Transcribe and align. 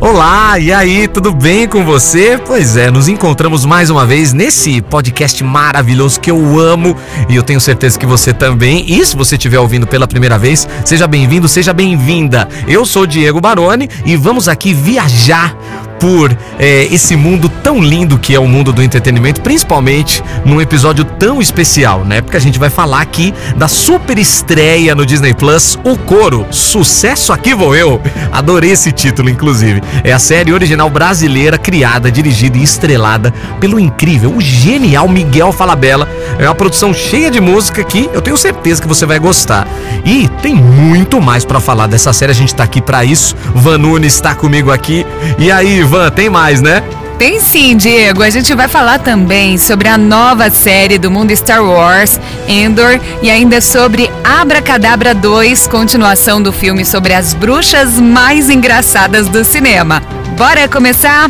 Olá, 0.00 0.58
e 0.58 0.72
aí, 0.72 1.06
tudo 1.06 1.30
bem 1.30 1.68
com 1.68 1.84
você? 1.84 2.40
Pois 2.46 2.74
é, 2.74 2.90
nos 2.90 3.06
encontramos 3.06 3.66
mais 3.66 3.90
uma 3.90 4.06
vez 4.06 4.32
nesse 4.32 4.80
podcast 4.80 5.44
maravilhoso 5.44 6.18
que 6.18 6.30
eu 6.30 6.58
amo 6.58 6.96
e 7.28 7.36
eu 7.36 7.42
tenho 7.42 7.60
certeza 7.60 7.98
que 7.98 8.06
você 8.06 8.32
também. 8.32 8.82
E 8.88 9.04
se 9.04 9.14
você 9.14 9.34
estiver 9.36 9.58
ouvindo 9.58 9.86
pela 9.86 10.08
primeira 10.08 10.38
vez, 10.38 10.66
seja 10.86 11.06
bem-vindo, 11.06 11.46
seja 11.46 11.74
bem-vinda. 11.74 12.48
Eu 12.66 12.86
sou 12.86 13.06
Diego 13.06 13.42
Baroni 13.42 13.90
e 14.06 14.16
vamos 14.16 14.48
aqui 14.48 14.72
viajar 14.72 15.54
por 16.00 16.34
é, 16.58 16.84
esse 16.90 17.14
mundo 17.14 17.48
tão 17.48 17.80
lindo 17.80 18.18
que 18.18 18.34
é 18.34 18.40
o 18.40 18.48
mundo 18.48 18.72
do 18.72 18.82
entretenimento, 18.82 19.42
principalmente 19.42 20.24
num 20.44 20.60
episódio 20.60 21.04
tão 21.04 21.40
especial, 21.40 22.04
né? 22.04 22.22
Porque 22.22 22.36
a 22.36 22.40
gente 22.40 22.58
vai 22.58 22.70
falar 22.70 23.02
aqui 23.02 23.34
da 23.54 23.68
super 23.68 24.18
estreia 24.18 24.94
no 24.94 25.04
Disney 25.04 25.34
Plus, 25.34 25.78
O 25.84 25.96
Coro, 25.96 26.46
Sucesso 26.50 27.32
Aqui 27.32 27.54
Vou 27.54 27.76
Eu. 27.76 28.00
Adorei 28.32 28.70
esse 28.70 28.90
título, 28.90 29.28
inclusive. 29.28 29.82
É 30.02 30.12
a 30.12 30.18
série 30.18 30.52
original 30.52 30.88
brasileira 30.88 31.58
criada, 31.58 32.10
dirigida 32.10 32.56
e 32.56 32.62
estrelada 32.62 33.32
pelo 33.60 33.78
incrível, 33.78 34.34
o 34.34 34.40
genial 34.40 35.06
Miguel 35.06 35.52
Falabella. 35.52 36.08
É 36.38 36.48
uma 36.48 36.54
produção 36.54 36.94
cheia 36.94 37.30
de 37.30 37.40
música 37.40 37.84
que 37.84 38.08
eu 38.14 38.22
tenho 38.22 38.36
certeza 38.36 38.80
que 38.80 38.88
você 38.88 39.04
vai 39.04 39.18
gostar. 39.18 39.68
E 40.04 40.28
tem 40.40 40.54
muito 40.54 41.20
mais 41.20 41.44
para 41.44 41.60
falar 41.60 41.86
dessa 41.86 42.12
série, 42.12 42.32
a 42.32 42.34
gente 42.34 42.54
tá 42.54 42.64
aqui 42.64 42.80
para 42.80 43.04
isso. 43.04 43.36
Van 43.54 43.76
Nunes 43.76 44.14
está 44.14 44.34
comigo 44.34 44.70
aqui. 44.70 45.04
E 45.38 45.50
aí, 45.50 45.82
Van, 45.90 46.08
tem 46.08 46.30
mais, 46.30 46.62
né? 46.62 46.84
Tem 47.18 47.40
sim, 47.40 47.76
Diego. 47.76 48.22
A 48.22 48.30
gente 48.30 48.54
vai 48.54 48.68
falar 48.68 49.00
também 49.00 49.58
sobre 49.58 49.88
a 49.88 49.98
nova 49.98 50.48
série 50.48 50.98
do 50.98 51.10
mundo 51.10 51.34
Star 51.34 51.64
Wars, 51.64 52.20
Endor, 52.46 53.00
e 53.20 53.28
ainda 53.28 53.60
sobre 53.60 54.08
Abracadabra 54.22 55.12
2, 55.12 55.66
continuação 55.66 56.40
do 56.40 56.52
filme 56.52 56.84
sobre 56.84 57.12
as 57.12 57.34
bruxas 57.34 57.98
mais 57.98 58.48
engraçadas 58.48 59.28
do 59.28 59.44
cinema. 59.44 60.00
Bora 60.38 60.68
começar? 60.68 61.28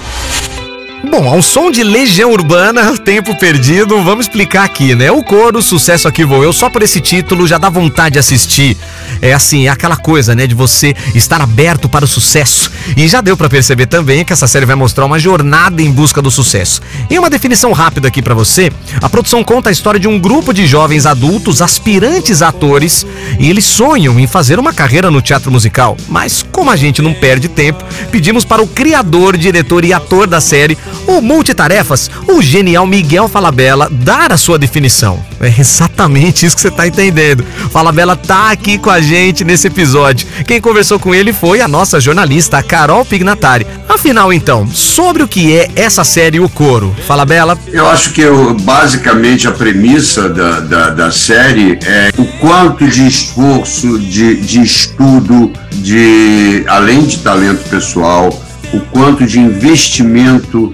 Bom, 1.08 1.26
ao 1.26 1.40
som 1.40 1.70
de 1.70 1.82
Legião 1.82 2.30
Urbana, 2.30 2.96
Tempo 3.00 3.34
Perdido, 3.34 4.02
vamos 4.02 4.26
explicar 4.26 4.64
aqui, 4.64 4.94
né? 4.94 5.10
O 5.10 5.24
coro, 5.24 5.62
Sucesso 5.62 6.06
Aqui 6.06 6.24
Vou 6.24 6.44
Eu, 6.44 6.52
só 6.52 6.68
por 6.68 6.82
esse 6.82 7.00
título 7.00 7.46
já 7.46 7.56
dá 7.56 7.70
vontade 7.70 8.14
de 8.14 8.18
assistir. 8.18 8.76
É 9.22 9.32
assim, 9.32 9.66
é 9.66 9.70
aquela 9.70 9.96
coisa, 9.96 10.34
né, 10.34 10.46
de 10.46 10.54
você 10.54 10.94
estar 11.14 11.40
aberto 11.40 11.88
para 11.88 12.04
o 12.04 12.08
sucesso. 12.08 12.70
E 12.96 13.08
já 13.08 13.20
deu 13.20 13.36
para 13.36 13.48
perceber 13.48 13.86
também 13.86 14.24
que 14.24 14.32
essa 14.32 14.46
série 14.46 14.66
vai 14.66 14.76
mostrar 14.76 15.06
uma 15.06 15.18
jornada 15.18 15.80
em 15.80 15.90
busca 15.90 16.20
do 16.20 16.30
sucesso. 16.30 16.82
Em 17.10 17.18
uma 17.18 17.30
definição 17.30 17.72
rápida 17.72 18.08
aqui 18.08 18.20
para 18.20 18.34
você, 18.34 18.70
a 19.00 19.08
produção 19.08 19.42
conta 19.42 19.70
a 19.70 19.72
história 19.72 19.98
de 19.98 20.06
um 20.06 20.18
grupo 20.18 20.52
de 20.52 20.66
jovens 20.66 21.06
adultos 21.06 21.62
aspirantes 21.62 22.42
atores 22.42 23.06
e 23.38 23.48
eles 23.48 23.64
sonham 23.64 24.20
em 24.20 24.26
fazer 24.26 24.58
uma 24.58 24.72
carreira 24.72 25.10
no 25.10 25.22
teatro 25.22 25.50
musical. 25.50 25.96
Mas 26.08 26.44
como 26.52 26.70
a 26.70 26.76
gente 26.76 27.00
não 27.00 27.14
perde 27.14 27.48
tempo, 27.48 27.84
pedimos 28.10 28.44
para 28.44 28.62
o 28.62 28.68
criador, 28.68 29.36
diretor 29.36 29.84
e 29.84 29.92
ator 29.92 30.26
da 30.26 30.40
série, 30.40 30.76
o 31.06 31.20
multitarefas, 31.20 32.10
o 32.28 32.40
genial 32.40 32.86
Miguel 32.86 33.28
Falabella, 33.28 33.88
dar 33.90 34.32
a 34.32 34.36
sua 34.36 34.58
definição. 34.58 35.24
É 35.40 35.52
exatamente 35.58 36.44
isso 36.44 36.54
que 36.54 36.62
você 36.62 36.68
está 36.68 36.86
entendendo. 36.86 37.44
Falabella 37.70 38.16
tá 38.16 38.50
aqui 38.50 38.78
com 38.78 38.90
a 38.90 39.00
gente 39.00 39.44
nesse 39.44 39.68
episódio. 39.68 40.26
Quem 40.46 40.60
conversou 40.60 40.98
com 40.98 41.14
ele 41.14 41.32
foi 41.32 41.60
a 41.60 41.68
nossa 41.68 42.00
jornalista 42.00 42.62
Carol 42.62 43.04
Pignatari. 43.04 43.66
Afinal, 43.88 44.32
então, 44.32 44.68
sobre 44.68 45.22
o 45.22 45.28
que 45.28 45.56
é 45.56 45.70
essa 45.74 46.04
série 46.04 46.38
O 46.38 46.48
Coro? 46.48 46.94
Fala, 47.06 47.24
Bela. 47.24 47.58
Eu 47.68 47.88
acho 47.88 48.12
que 48.12 48.20
eu, 48.20 48.54
basicamente 48.54 49.48
a 49.48 49.52
premissa 49.52 50.28
da, 50.28 50.60
da, 50.60 50.90
da, 50.90 51.10
série 51.10 51.78
é 51.84 52.12
o 52.16 52.24
quanto 52.38 52.86
de 52.86 53.06
esforço, 53.06 53.98
de, 53.98 54.36
de 54.36 54.62
estudo, 54.62 55.52
de 55.72 56.64
além 56.68 57.04
de 57.04 57.18
talento 57.18 57.68
pessoal, 57.68 58.30
o 58.72 58.80
quanto 58.80 59.26
de 59.26 59.40
investimento 59.40 60.72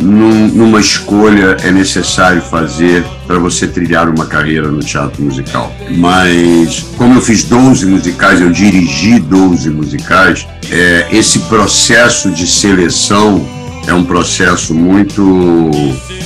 num, 0.00 0.48
numa 0.48 0.80
escolha 0.80 1.56
é 1.62 1.70
necessário 1.70 2.40
fazer 2.42 3.04
para 3.26 3.38
você 3.38 3.66
trilhar 3.66 4.08
uma 4.08 4.26
carreira 4.26 4.68
no 4.68 4.80
teatro 4.80 5.22
musical. 5.22 5.74
Mas, 5.96 6.84
como 6.96 7.14
eu 7.14 7.20
fiz 7.20 7.44
12 7.44 7.86
musicais, 7.86 8.40
eu 8.40 8.50
dirigi 8.50 9.18
12 9.18 9.70
musicais, 9.70 10.46
é, 10.70 11.08
esse 11.10 11.40
processo 11.40 12.30
de 12.30 12.46
seleção 12.46 13.46
é 13.86 13.94
um 13.94 14.04
processo 14.04 14.74
muito, 14.74 15.22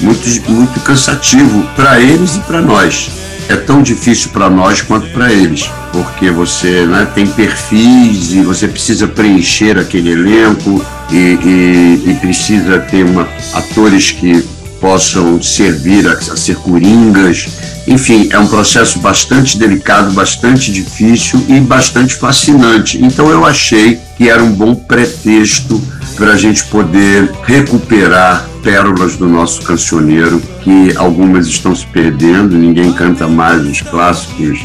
muito, 0.00 0.50
muito 0.50 0.80
cansativo 0.80 1.62
para 1.76 2.00
eles 2.00 2.36
e 2.36 2.40
para 2.40 2.60
nós 2.60 3.10
é 3.50 3.56
tão 3.56 3.82
difícil 3.82 4.30
para 4.30 4.48
nós 4.48 4.80
quanto 4.80 5.08
para 5.08 5.32
eles, 5.32 5.68
porque 5.92 6.30
você 6.30 6.86
né, 6.86 7.06
tem 7.12 7.26
perfis 7.26 8.32
e 8.32 8.42
você 8.42 8.68
precisa 8.68 9.08
preencher 9.08 9.76
aquele 9.76 10.12
elenco 10.12 10.84
e, 11.10 11.16
e, 11.16 12.10
e 12.10 12.14
precisa 12.20 12.78
ter 12.78 13.04
uma, 13.04 13.28
atores 13.52 14.12
que 14.12 14.44
possam 14.80 15.40
servir 15.42 16.08
a, 16.08 16.12
a 16.12 16.36
ser 16.36 16.56
coringas. 16.56 17.48
Enfim, 17.86 18.28
é 18.30 18.38
um 18.38 18.46
processo 18.46 18.98
bastante 18.98 19.58
delicado, 19.58 20.12
bastante 20.12 20.72
difícil 20.72 21.44
e 21.48 21.60
bastante 21.60 22.14
fascinante. 22.14 23.02
Então 23.02 23.30
eu 23.30 23.44
achei 23.44 24.00
que 24.16 24.28
era 24.28 24.42
um 24.42 24.52
bom 24.52 24.74
pretexto 24.74 25.80
para 26.16 26.32
a 26.32 26.36
gente 26.36 26.64
poder 26.64 27.30
recuperar 27.44 28.46
pérolas 28.62 29.16
do 29.16 29.26
nosso 29.26 29.62
cancioneiro, 29.62 30.40
que 30.62 30.94
algumas 30.96 31.46
estão 31.46 31.74
se 31.74 31.86
perdendo, 31.86 32.56
ninguém 32.56 32.92
canta 32.92 33.26
mais 33.26 33.64
os 33.66 33.80
clássicos 33.80 34.60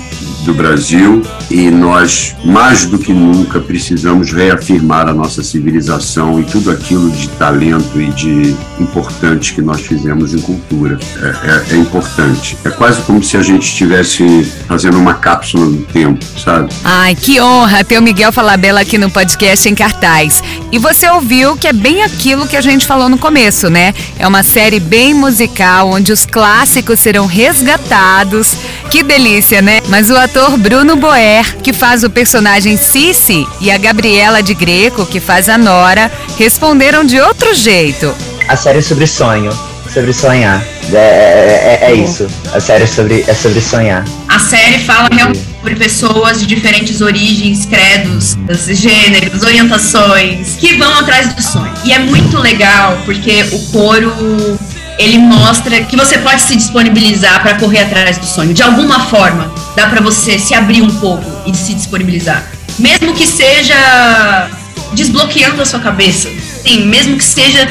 do 0.46 0.54
Brasil 0.54 1.22
e 1.50 1.70
nós, 1.72 2.36
mais 2.46 2.86
do 2.86 3.00
que 3.00 3.12
nunca, 3.12 3.60
precisamos 3.60 4.32
reafirmar 4.32 5.08
a 5.10 5.14
nossa 5.14 5.44
civilização 5.44 6.40
e 6.40 6.44
tudo 6.44 6.72
aquilo 6.72 7.10
de 7.10 7.28
talento 7.30 8.00
e 8.00 8.12
de 8.12 8.56
importante 8.80 9.54
que 9.54 9.62
nós 9.62 9.82
fizemos 9.82 10.34
em 10.34 10.40
cultura. 10.40 11.00
É, 11.22 11.74
é, 11.74 11.76
é 11.76 11.78
importante. 11.78 12.58
É 12.64 12.70
quase 12.70 13.02
como 13.02 13.24
se 13.24 13.36
a 13.38 13.42
gente 13.42 13.64
estivesse 13.64 14.44
fazendo 14.68 14.98
uma 14.98 15.16
cápsula 15.16 15.66
do 15.66 15.82
tempo, 15.86 16.24
sabe? 16.38 16.70
Ai, 16.84 17.16
que 17.16 17.42
honra 17.42 17.84
ter 17.84 17.98
o 17.98 18.02
Miguel 18.02 18.32
Falabella 18.32 18.82
aqui 18.82 18.98
no 18.98 19.10
podcast 19.10 19.68
em 19.68 19.74
cartaz. 19.74 20.44
E 20.72 20.78
você 20.78 21.10
ouviu 21.10 21.58
que 21.58 21.68
é 21.68 21.74
bem 21.74 22.04
aquilo 22.04 22.48
que 22.48 22.56
a 22.56 22.62
gente 22.62 22.86
falou 22.86 23.10
no 23.10 23.18
começo, 23.18 23.70
né? 23.70 23.94
É 24.20 24.28
uma 24.28 24.44
série 24.44 24.80
bem 24.80 25.14
musical, 25.14 25.90
onde 25.90 26.12
os 26.12 26.26
clássicos 26.26 27.00
serão 27.00 27.26
resgatados. 27.26 28.56
Que 28.90 29.03
delícia, 29.03 29.62
né? 29.62 29.81
Mas 29.88 30.09
o 30.09 30.18
ator 30.18 30.57
Bruno 30.57 30.96
Boer, 30.96 31.57
que 31.57 31.73
faz 31.73 32.03
o 32.03 32.09
personagem 32.09 32.78
Cici, 32.78 33.47
e 33.59 33.69
a 33.69 33.78
Gabriela 33.78 34.41
de 34.41 34.53
Greco, 34.53 35.06
que 35.06 35.19
faz 35.19 35.50
a 35.50 35.57
Nora, 35.57 36.12
responderam 36.38 37.03
de 37.03 37.19
outro 37.19 37.53
jeito. 37.53 38.13
A 38.47 38.56
série 38.56 38.79
é 38.79 38.81
sobre 38.81 39.07
sonho, 39.07 39.51
sobre 39.91 40.13
sonhar. 40.13 40.63
É, 40.94 40.97
é, 40.97 41.79
é, 41.81 41.91
é 41.91 41.96
isso. 41.96 42.28
A 42.53 42.59
série 42.59 42.84
é 42.84 42.88
sobre, 42.88 43.25
é 43.28 43.34
sobre 43.34 43.59
sonhar. 43.59 44.06
A 44.28 44.40
série 44.40 44.79
fala 44.79 45.09
realmente 45.12 45.44
sobre 45.59 45.75
pessoas 45.75 46.40
de 46.40 46.46
diferentes 46.46 47.02
origens, 47.02 47.66
credos, 47.66 48.38
gêneros, 48.67 49.41
orientações, 49.41 50.56
que 50.59 50.75
vão 50.78 50.94
atrás 51.00 51.34
do 51.34 51.41
sonho. 51.41 51.73
E 51.84 51.91
é 51.91 52.00
muito 52.00 52.38
legal 52.38 52.97
porque 53.06 53.44
o 53.52 53.59
coro 53.72 54.13
ele 54.98 55.18
mostra 55.18 55.82
que 55.84 55.96
você 55.96 56.18
pode 56.18 56.42
se 56.42 56.56
disponibilizar 56.56 57.42
para 57.42 57.56
correr 57.56 57.80
atrás 57.80 58.18
do 58.18 58.26
sonho. 58.26 58.54
De 58.54 58.64
alguma 58.64 59.00
forma, 59.02 59.52
dá 59.76 59.88
para 59.88 60.02
você 60.02 60.40
se 60.40 60.54
abrir 60.54 60.82
um 60.82 60.92
pouco 61.00 61.26
e 61.46 61.56
se 61.56 61.74
disponibilizar. 61.74 62.44
Mesmo 62.80 63.14
que 63.14 63.26
seja 63.26 64.50
desbloqueando 64.94 65.62
a 65.62 65.66
sua 65.66 65.80
cabeça. 65.80 66.30
Sim, 66.64 66.86
mesmo 66.86 67.18
que 67.18 67.24
seja 67.24 67.68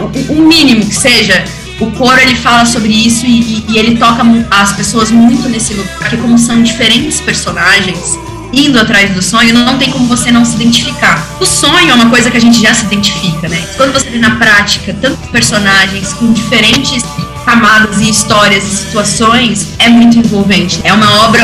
o, 0.00 0.32
o 0.32 0.42
mínimo 0.42 0.86
que 0.86 0.94
seja, 0.94 1.44
o 1.80 1.90
coro 1.92 2.18
ele 2.20 2.34
fala 2.34 2.64
sobre 2.64 2.92
isso 2.92 3.26
e, 3.26 3.64
e, 3.68 3.78
ele 3.78 3.96
toca 3.96 4.22
as 4.50 4.72
pessoas 4.72 5.10
muito 5.10 5.48
nesse 5.48 5.74
lugar, 5.74 5.94
porque 5.98 6.16
como 6.16 6.38
são 6.38 6.62
diferentes 6.62 7.20
personagens 7.20 8.18
indo 8.52 8.78
atrás 8.78 9.12
do 9.14 9.22
sonho, 9.22 9.54
não 9.54 9.78
tem 9.78 9.90
como 9.90 10.06
você 10.06 10.30
não 10.30 10.44
se 10.44 10.56
identificar. 10.56 11.26
O 11.40 11.46
sonho 11.46 11.90
é 11.90 11.94
uma 11.94 12.10
coisa 12.10 12.30
que 12.30 12.36
a 12.36 12.40
gente 12.40 12.60
já 12.60 12.72
se 12.72 12.84
identifica, 12.84 13.48
né? 13.48 13.66
Quando 13.76 13.92
você 13.92 14.08
vê 14.08 14.18
na 14.18 14.36
prática 14.36 14.94
tantos 15.00 15.28
personagens 15.30 16.12
com 16.14 16.32
diferentes 16.32 17.04
camadas 17.44 18.00
e 18.00 18.10
histórias 18.10 18.64
e 18.64 18.76
situações, 18.76 19.68
é 19.78 19.88
muito 19.88 20.18
envolvente. 20.18 20.80
É 20.84 20.92
uma 20.92 21.24
obra 21.24 21.42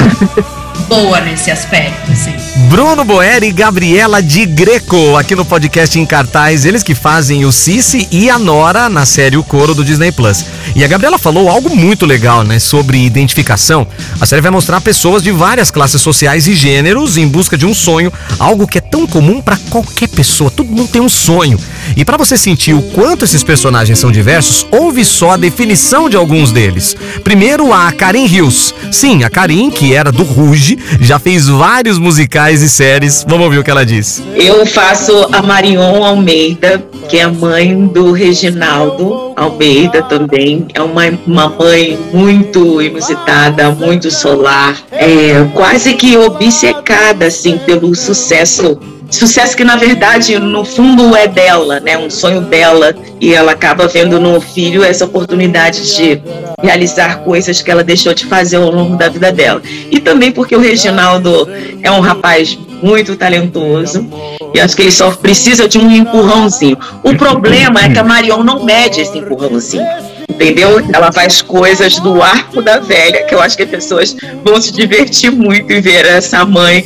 boa 0.92 1.22
nesse 1.22 1.50
aspecto, 1.50 2.12
assim. 2.12 2.34
Bruno 2.68 3.02
Boer 3.02 3.42
e 3.42 3.50
Gabriela 3.50 4.22
de 4.22 4.44
Greco, 4.44 5.16
aqui 5.16 5.34
no 5.34 5.42
podcast 5.42 5.98
em 5.98 6.04
cartaz, 6.04 6.66
eles 6.66 6.82
que 6.82 6.94
fazem 6.94 7.46
o 7.46 7.52
Cici 7.52 8.06
e 8.10 8.28
a 8.28 8.38
Nora 8.38 8.90
na 8.90 9.06
série 9.06 9.38
O 9.38 9.42
Coro 9.42 9.74
do 9.74 9.82
Disney 9.82 10.12
Plus. 10.12 10.44
E 10.76 10.84
a 10.84 10.86
Gabriela 10.86 11.16
falou 11.16 11.48
algo 11.48 11.74
muito 11.74 12.04
legal, 12.04 12.44
né, 12.44 12.58
sobre 12.58 12.98
identificação. 12.98 13.86
A 14.20 14.26
série 14.26 14.42
vai 14.42 14.50
mostrar 14.50 14.82
pessoas 14.82 15.22
de 15.22 15.30
várias 15.30 15.70
classes 15.70 16.02
sociais 16.02 16.46
e 16.46 16.54
gêneros 16.54 17.16
em 17.16 17.26
busca 17.26 17.56
de 17.56 17.64
um 17.64 17.72
sonho, 17.72 18.12
algo 18.38 18.66
que 18.66 18.76
é 18.76 18.80
tão 18.82 19.06
comum 19.06 19.40
para 19.40 19.56
qualquer 19.70 20.08
pessoa. 20.08 20.50
Todo 20.50 20.68
mundo 20.68 20.88
tem 20.88 21.00
um 21.00 21.08
sonho. 21.08 21.58
E 21.96 22.04
para 22.04 22.18
você 22.18 22.36
sentir 22.36 22.74
o 22.74 22.82
quanto 22.82 23.24
esses 23.24 23.42
personagens 23.42 23.98
são 23.98 24.12
diversos, 24.12 24.66
ouve 24.70 25.06
só 25.06 25.32
a 25.32 25.36
definição 25.38 26.10
de 26.10 26.18
alguns 26.18 26.52
deles. 26.52 26.94
Primeiro, 27.24 27.72
a 27.72 27.90
Karin 27.92 28.26
Hills. 28.26 28.74
Sim, 28.90 29.24
a 29.24 29.30
Karin, 29.30 29.70
que 29.70 29.94
era 29.94 30.12
do 30.12 30.22
Ruge, 30.22 30.78
já 31.00 31.18
fez 31.18 31.48
vários 31.48 31.98
musicais 31.98 32.62
e 32.62 32.68
séries. 32.68 33.24
Vamos 33.26 33.44
ouvir 33.44 33.58
o 33.58 33.64
que 33.64 33.70
ela 33.70 33.84
diz. 33.84 34.22
Eu 34.34 34.64
faço 34.66 35.28
a 35.32 35.42
Marion 35.42 36.04
Almeida, 36.04 36.82
que 37.08 37.18
é 37.18 37.22
a 37.22 37.30
mãe 37.30 37.86
do 37.86 38.12
Reginaldo 38.12 39.32
Almeida 39.36 40.02
também. 40.02 40.66
É 40.74 40.82
uma, 40.82 41.02
uma 41.26 41.48
mãe 41.48 41.98
muito 42.12 42.80
inusitada, 42.80 43.70
muito 43.70 44.10
solar, 44.10 44.76
é, 44.90 45.44
quase 45.54 45.94
que 45.94 46.16
obcecada 46.16 47.26
assim, 47.26 47.58
pelo 47.58 47.94
sucesso 47.94 48.78
Sucesso 49.12 49.54
que, 49.54 49.62
na 49.62 49.76
verdade, 49.76 50.38
no 50.38 50.64
fundo 50.64 51.14
é 51.14 51.28
dela, 51.28 51.78
né? 51.80 51.98
Um 51.98 52.08
sonho 52.08 52.40
dela. 52.40 52.94
E 53.20 53.34
ela 53.34 53.52
acaba 53.52 53.86
vendo 53.86 54.18
no 54.18 54.40
filho 54.40 54.82
essa 54.82 55.04
oportunidade 55.04 55.94
de 55.94 56.20
realizar 56.60 57.18
coisas 57.18 57.60
que 57.60 57.70
ela 57.70 57.84
deixou 57.84 58.14
de 58.14 58.24
fazer 58.24 58.56
ao 58.56 58.70
longo 58.70 58.96
da 58.96 59.10
vida 59.10 59.30
dela. 59.30 59.62
E 59.90 60.00
também 60.00 60.32
porque 60.32 60.56
o 60.56 60.60
Reginaldo 60.60 61.46
é 61.82 61.90
um 61.90 62.00
rapaz 62.00 62.58
muito 62.82 63.14
talentoso. 63.14 64.08
E 64.54 64.58
acho 64.58 64.74
que 64.74 64.82
ele 64.82 64.90
só 64.90 65.10
precisa 65.10 65.68
de 65.68 65.78
um 65.78 65.90
empurrãozinho. 65.90 66.78
O 67.04 67.14
problema 67.14 67.84
é 67.84 67.90
que 67.90 67.98
a 67.98 68.04
Marion 68.04 68.42
não 68.42 68.64
mede 68.64 69.02
esse 69.02 69.18
empurrãozinho 69.18 69.86
entendeu? 70.28 70.82
Ela 70.92 71.12
faz 71.12 71.42
coisas 71.42 71.98
do 71.98 72.22
arco 72.22 72.62
da 72.62 72.78
velha, 72.78 73.24
que 73.24 73.34
eu 73.34 73.40
acho 73.40 73.56
que 73.56 73.62
as 73.62 73.70
pessoas 73.70 74.16
vão 74.44 74.60
se 74.60 74.72
divertir 74.72 75.30
muito 75.30 75.72
em 75.72 75.80
ver 75.80 76.04
essa 76.06 76.44
mãe, 76.44 76.84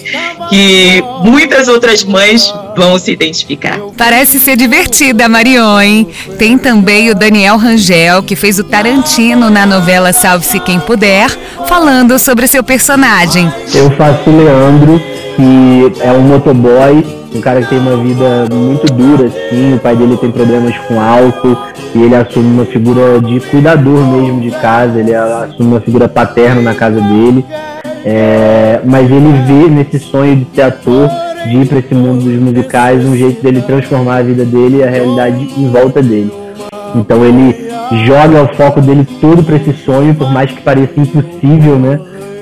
que 0.48 1.02
muitas 1.22 1.68
outras 1.68 2.04
mães 2.04 2.52
vão 2.76 2.98
se 2.98 3.12
identificar. 3.12 3.78
Parece 3.96 4.38
ser 4.38 4.56
divertida, 4.56 5.28
Marion, 5.28 5.80
hein? 5.80 6.08
Tem 6.38 6.58
também 6.58 7.10
o 7.10 7.14
Daniel 7.14 7.56
Rangel, 7.56 8.22
que 8.22 8.36
fez 8.36 8.58
o 8.58 8.64
Tarantino 8.64 9.48
na 9.48 9.64
novela 9.64 10.12
Salve-se 10.12 10.60
Quem 10.60 10.78
Puder, 10.78 11.30
falando 11.66 12.18
sobre 12.18 12.46
seu 12.46 12.62
personagem. 12.62 13.52
Eu 13.74 13.90
faço 13.92 14.28
o 14.28 14.36
Leandro, 14.36 15.00
que 15.36 16.02
é 16.02 16.12
um 16.12 16.20
motoboy 16.20 17.15
um 17.34 17.40
cara 17.40 17.60
que 17.62 17.68
tem 17.68 17.78
uma 17.78 17.96
vida 17.96 18.46
muito 18.52 18.86
dura, 18.92 19.26
assim, 19.26 19.74
o 19.74 19.78
pai 19.78 19.96
dele 19.96 20.16
tem 20.16 20.30
problemas 20.30 20.76
com 20.78 21.00
álcool 21.00 21.56
e 21.94 22.02
ele 22.02 22.14
assume 22.14 22.54
uma 22.54 22.64
figura 22.64 23.20
de 23.20 23.40
cuidador 23.40 23.98
mesmo 24.06 24.40
de 24.40 24.50
casa, 24.50 25.00
ele 25.00 25.14
assume 25.14 25.68
uma 25.68 25.80
figura 25.80 26.08
paterna 26.08 26.60
na 26.60 26.74
casa 26.74 27.00
dele, 27.00 27.44
é, 28.04 28.80
mas 28.84 29.10
ele 29.10 29.32
vê 29.46 29.68
nesse 29.68 29.98
sonho 29.98 30.36
de 30.36 30.46
ser 30.54 30.62
ator, 30.62 31.08
de 31.46 31.56
ir 31.56 31.66
para 31.66 31.78
esse 31.78 31.94
mundo 31.94 32.24
dos 32.24 32.40
musicais, 32.40 33.04
um 33.04 33.16
jeito 33.16 33.42
dele 33.42 33.62
transformar 33.62 34.16
a 34.16 34.22
vida 34.22 34.44
dele 34.44 34.78
e 34.78 34.84
a 34.84 34.90
realidade 34.90 35.48
em 35.56 35.68
volta 35.68 36.02
dele. 36.02 36.32
Então 36.94 37.24
ele 37.24 37.66
joga 38.04 38.42
o 38.42 38.54
foco 38.54 38.80
dele 38.80 39.06
todo 39.20 39.42
para 39.42 39.56
esse 39.56 39.72
sonho, 39.84 40.14
por 40.14 40.30
mais 40.32 40.50
que 40.50 40.60
pareça 40.62 40.92
impossível, 40.96 41.78
né? 41.78 42.00